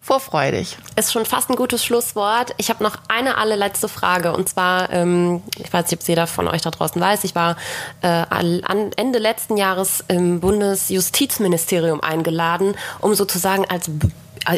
Vorfreudig. 0.00 0.76
Ist 0.96 1.12
schon 1.12 1.26
fast 1.26 1.50
ein 1.50 1.56
gutes 1.56 1.84
Schlusswort. 1.84 2.54
Ich 2.56 2.70
habe 2.70 2.82
noch 2.82 2.96
eine 3.08 3.36
allerletzte 3.38 3.88
Frage. 3.88 4.32
Und 4.32 4.48
zwar, 4.48 4.90
ähm, 4.92 5.42
ich 5.58 5.72
weiß 5.72 5.90
nicht, 5.90 6.00
ob 6.00 6.08
jeder 6.08 6.26
von 6.26 6.48
euch 6.48 6.62
da 6.62 6.70
draußen 6.70 7.00
weiß, 7.00 7.24
ich 7.24 7.34
war 7.34 7.56
äh, 8.02 8.06
an 8.06 8.92
Ende 8.96 9.18
letzten 9.18 9.56
Jahres 9.56 10.04
im 10.08 10.40
Bundesjustizministerium 10.40 12.00
eingeladen, 12.00 12.74
um 13.00 13.14
sozusagen 13.14 13.64
als 13.66 13.90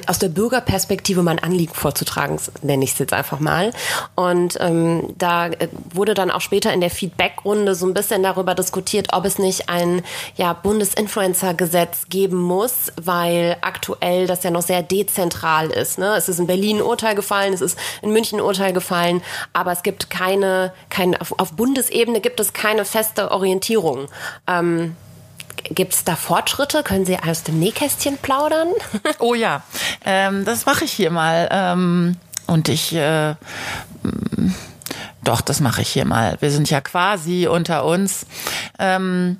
aus 0.06 0.18
der 0.18 0.28
Bürgerperspektive 0.28 1.22
mein 1.22 1.38
Anliegen 1.38 1.74
vorzutragen, 1.74 2.38
nenne 2.62 2.84
ich 2.84 2.92
es 2.92 2.98
jetzt 2.98 3.12
einfach 3.12 3.40
mal. 3.40 3.72
Und 4.14 4.56
ähm, 4.60 5.14
da 5.16 5.48
äh, 5.48 5.68
wurde 5.92 6.14
dann 6.14 6.30
auch 6.30 6.40
später 6.40 6.72
in 6.72 6.80
der 6.80 6.90
Feedbackrunde 6.90 7.74
so 7.74 7.86
ein 7.86 7.94
bisschen 7.94 8.22
darüber 8.22 8.54
diskutiert, 8.54 9.08
ob 9.12 9.24
es 9.24 9.38
nicht 9.38 9.68
ein 9.68 10.02
ja, 10.36 10.52
Bundesinfluencer-Gesetz 10.52 12.06
geben 12.08 12.36
muss, 12.36 12.92
weil 13.00 13.56
aktuell 13.60 14.26
das 14.26 14.42
ja 14.42 14.50
noch 14.50 14.62
sehr 14.62 14.82
dezentral 14.82 15.70
ist. 15.70 15.98
Ne? 15.98 16.14
Es 16.16 16.28
ist 16.28 16.38
in 16.38 16.46
Berlin 16.46 16.78
ein 16.78 16.82
Urteil 16.82 17.14
gefallen, 17.14 17.52
es 17.52 17.60
ist 17.60 17.78
in 18.02 18.12
München 18.12 18.38
ein 18.38 18.44
Urteil 18.44 18.72
gefallen, 18.72 19.22
aber 19.52 19.72
es 19.72 19.82
gibt 19.82 20.10
keine, 20.10 20.72
keine 20.90 21.20
auf, 21.20 21.38
auf 21.38 21.52
Bundesebene 21.52 22.20
gibt 22.20 22.40
es 22.40 22.52
keine 22.52 22.84
feste 22.84 23.30
Orientierung. 23.30 24.08
Ähm, 24.46 24.96
Gibt 25.64 25.94
es 25.94 26.04
da 26.04 26.16
Fortschritte? 26.16 26.82
Können 26.82 27.04
Sie 27.06 27.18
aus 27.18 27.42
dem 27.42 27.58
Nähkästchen 27.58 28.18
plaudern? 28.18 28.68
Oh 29.18 29.34
ja, 29.34 29.62
ähm, 30.04 30.44
das 30.44 30.66
mache 30.66 30.84
ich 30.84 30.92
hier 30.92 31.10
mal. 31.10 31.48
Ähm, 31.50 32.16
und 32.46 32.68
ich, 32.68 32.94
äh, 32.94 33.34
doch, 35.24 35.40
das 35.40 35.60
mache 35.60 35.82
ich 35.82 35.88
hier 35.88 36.04
mal. 36.04 36.36
Wir 36.40 36.50
sind 36.50 36.70
ja 36.70 36.80
quasi 36.80 37.46
unter 37.46 37.84
uns. 37.84 38.26
Ähm, 38.78 39.38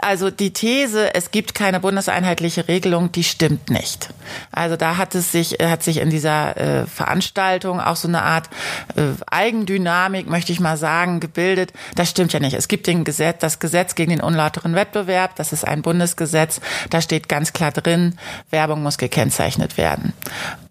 also 0.00 0.30
die 0.30 0.52
These, 0.52 1.14
es 1.14 1.32
gibt 1.32 1.54
keine 1.54 1.80
bundeseinheitliche 1.80 2.68
Regelung, 2.68 3.10
die 3.10 3.24
stimmt 3.24 3.68
nicht. 3.68 4.10
Also 4.52 4.76
da 4.76 4.96
hat 4.96 5.14
es 5.14 5.32
sich, 5.32 5.58
hat 5.60 5.82
sich 5.82 5.98
in 5.98 6.08
dieser 6.08 6.56
äh, 6.56 6.86
Veranstaltung 6.86 7.80
auch 7.80 7.96
so 7.96 8.06
eine 8.06 8.22
Art 8.22 8.48
äh, 8.96 9.10
Eigendynamik, 9.26 10.28
möchte 10.28 10.52
ich 10.52 10.60
mal 10.60 10.76
sagen, 10.76 11.18
gebildet. 11.18 11.72
Das 11.96 12.10
stimmt 12.10 12.32
ja 12.32 12.38
nicht. 12.38 12.54
Es 12.54 12.68
gibt 12.68 12.86
den 12.86 13.02
Gesetz, 13.02 13.40
das 13.40 13.58
Gesetz 13.58 13.96
gegen 13.96 14.10
den 14.10 14.20
unlauteren 14.20 14.74
Wettbewerb, 14.74 15.34
das 15.34 15.52
ist 15.52 15.66
ein 15.66 15.82
Bundesgesetz, 15.82 16.60
da 16.90 17.00
steht 17.00 17.28
ganz 17.28 17.52
klar 17.52 17.72
drin, 17.72 18.16
Werbung 18.50 18.82
muss 18.84 18.98
gekennzeichnet 18.98 19.76
werden. 19.76 20.12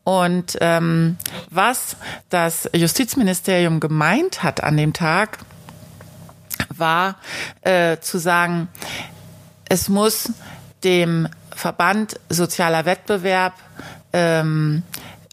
Und 0.05 0.57
ähm, 0.61 1.17
was 1.49 1.97
das 2.29 2.69
Justizministerium 2.73 3.81
gemeint 3.81 4.41
hat 4.41 4.63
an 4.63 4.77
dem 4.77 4.93
Tag, 4.93 5.39
war 6.69 7.15
äh, 7.61 7.97
zu 7.99 8.17
sagen, 8.17 8.69
es 9.69 9.89
muss 9.89 10.31
dem 10.83 11.27
Verband 11.55 12.19
sozialer 12.29 12.85
Wettbewerb 12.85 13.53
ähm, 14.13 14.83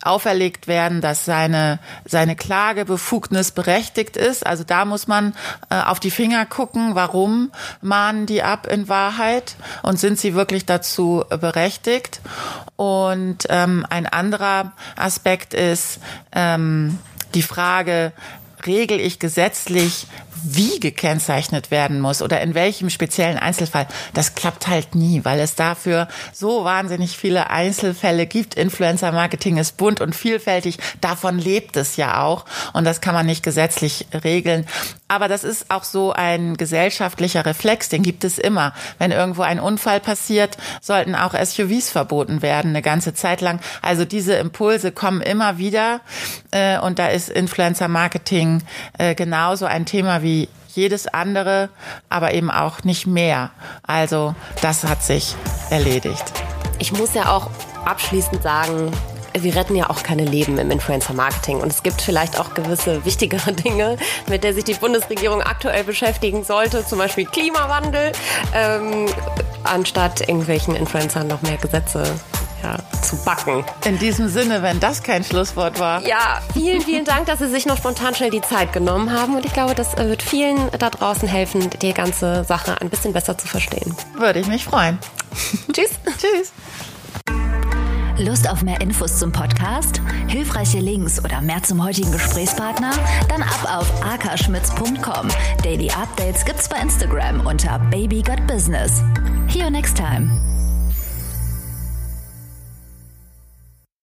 auferlegt 0.04 0.68
werden, 0.68 1.00
dass 1.00 1.24
seine, 1.24 1.78
seine 2.04 2.36
Klagebefugnis 2.36 3.52
berechtigt 3.52 4.16
ist. 4.16 4.46
Also 4.46 4.62
da 4.64 4.84
muss 4.84 5.06
man 5.06 5.34
äh, 5.70 5.80
auf 5.80 5.98
die 5.98 6.10
Finger 6.10 6.44
gucken, 6.44 6.94
warum 6.94 7.50
mahnen 7.80 8.26
die 8.26 8.42
ab 8.42 8.66
in 8.66 8.88
Wahrheit 8.88 9.56
und 9.82 9.98
sind 9.98 10.18
sie 10.18 10.34
wirklich 10.34 10.66
dazu 10.66 11.24
berechtigt. 11.28 12.20
Und 12.76 13.46
ähm, 13.48 13.86
ein 13.88 14.06
anderer 14.06 14.72
Aspekt 14.96 15.54
ist 15.54 16.00
ähm, 16.32 16.98
die 17.34 17.42
Frage, 17.42 18.12
regel 18.66 19.00
ich 19.00 19.18
gesetzlich, 19.18 20.06
wie 20.44 20.78
gekennzeichnet 20.78 21.70
werden 21.70 22.00
muss 22.00 22.20
oder 22.20 22.40
in 22.42 22.54
welchem 22.54 22.90
speziellen 22.90 23.38
Einzelfall, 23.38 23.86
das 24.12 24.34
klappt 24.34 24.68
halt 24.68 24.94
nie, 24.94 25.24
weil 25.24 25.40
es 25.40 25.54
dafür 25.54 26.06
so 26.32 26.64
wahnsinnig 26.64 27.16
viele 27.16 27.50
Einzelfälle 27.50 28.26
gibt. 28.26 28.54
Influencer-Marketing 28.54 29.56
ist 29.56 29.76
bunt 29.76 30.00
und 30.00 30.14
vielfältig. 30.14 30.78
Davon 31.00 31.38
lebt 31.38 31.76
es 31.76 31.96
ja 31.96 32.22
auch. 32.22 32.44
Und 32.74 32.84
das 32.84 33.00
kann 33.00 33.14
man 33.14 33.26
nicht 33.26 33.42
gesetzlich 33.42 34.06
regeln. 34.22 34.66
Aber 35.08 35.28
das 35.28 35.44
ist 35.44 35.70
auch 35.70 35.84
so 35.84 36.12
ein 36.12 36.56
gesellschaftlicher 36.56 37.46
Reflex, 37.46 37.88
den 37.88 38.02
gibt 38.02 38.24
es 38.24 38.38
immer. 38.38 38.74
Wenn 38.98 39.12
irgendwo 39.12 39.42
ein 39.42 39.60
Unfall 39.60 40.00
passiert, 40.00 40.56
sollten 40.80 41.14
auch 41.14 41.34
SUVs 41.34 41.90
verboten 41.90 42.42
werden, 42.42 42.70
eine 42.70 42.82
ganze 42.82 43.14
Zeit 43.14 43.40
lang. 43.40 43.60
Also 43.80 44.04
diese 44.04 44.34
Impulse 44.34 44.92
kommen 44.92 45.20
immer 45.22 45.56
wieder. 45.58 46.00
Äh, 46.50 46.78
und 46.78 46.98
da 46.98 47.08
ist 47.08 47.30
Influencer-Marketing 47.30 48.53
äh, 48.98 49.14
genauso 49.14 49.66
ein 49.66 49.86
Thema 49.86 50.22
wie 50.22 50.48
jedes 50.74 51.06
andere, 51.06 51.68
aber 52.08 52.34
eben 52.34 52.50
auch 52.50 52.84
nicht 52.84 53.06
mehr. 53.06 53.50
Also 53.82 54.34
das 54.60 54.84
hat 54.84 55.02
sich 55.02 55.34
erledigt. 55.70 56.24
Ich 56.78 56.92
muss 56.92 57.14
ja 57.14 57.30
auch 57.30 57.50
abschließend 57.84 58.42
sagen, 58.42 58.90
wir 59.36 59.56
retten 59.56 59.74
ja 59.74 59.90
auch 59.90 60.02
keine 60.02 60.24
Leben 60.24 60.58
im 60.58 60.70
Influencer-Marketing. 60.70 61.60
Und 61.60 61.72
es 61.72 61.82
gibt 61.82 62.00
vielleicht 62.00 62.38
auch 62.38 62.54
gewisse 62.54 63.04
wichtigere 63.04 63.52
Dinge, 63.64 63.96
mit 64.28 64.44
der 64.44 64.54
sich 64.54 64.64
die 64.64 64.74
Bundesregierung 64.74 65.42
aktuell 65.42 65.84
beschäftigen 65.84 66.44
sollte, 66.44 66.86
zum 66.86 66.98
Beispiel 66.98 67.26
Klimawandel, 67.26 68.12
ähm, 68.54 69.06
anstatt 69.64 70.20
irgendwelchen 70.20 70.76
Influencern 70.76 71.26
noch 71.26 71.42
mehr 71.42 71.56
Gesetze 71.56 72.04
ja, 72.64 72.78
zu 73.02 73.16
backen. 73.24 73.64
In 73.84 73.98
diesem 73.98 74.28
Sinne, 74.28 74.62
wenn 74.62 74.80
das 74.80 75.02
kein 75.02 75.22
Schlusswort 75.22 75.78
war. 75.78 76.02
Ja, 76.02 76.40
vielen, 76.52 76.80
vielen 76.80 77.04
Dank, 77.04 77.26
dass 77.26 77.38
Sie 77.38 77.48
sich 77.48 77.66
noch 77.66 77.76
spontan 77.76 78.14
schnell 78.14 78.30
die 78.30 78.40
Zeit 78.40 78.72
genommen 78.72 79.12
haben. 79.12 79.36
Und 79.36 79.44
ich 79.44 79.52
glaube, 79.52 79.74
das 79.74 79.96
wird 79.96 80.22
vielen 80.22 80.70
da 80.78 80.90
draußen 80.90 81.28
helfen, 81.28 81.70
die 81.82 81.92
ganze 81.92 82.44
Sache 82.44 82.80
ein 82.80 82.88
bisschen 82.88 83.12
besser 83.12 83.36
zu 83.36 83.46
verstehen. 83.46 83.94
Würde 84.16 84.40
ich 84.40 84.46
mich 84.46 84.64
freuen. 84.64 84.98
Tschüss. 85.72 85.90
Tschüss. 86.18 86.52
Lust 88.16 88.48
auf 88.48 88.62
mehr 88.62 88.80
Infos 88.80 89.18
zum 89.18 89.32
Podcast, 89.32 90.00
hilfreiche 90.28 90.78
Links 90.78 91.22
oder 91.22 91.40
mehr 91.40 91.60
zum 91.64 91.82
heutigen 91.82 92.12
Gesprächspartner? 92.12 92.92
Dann 93.28 93.42
ab 93.42 93.78
auf 93.78 94.02
akaschmitz.com. 94.04 95.28
Daily 95.64 95.90
Updates 95.90 96.44
gibt's 96.44 96.68
bei 96.68 96.76
Instagram 96.76 97.44
unter 97.44 97.80
Baby 97.90 98.22
Got 98.22 98.46
Business. 98.46 99.02
See 99.48 99.60
you 99.60 99.70
next 99.70 99.96
time. 99.96 100.53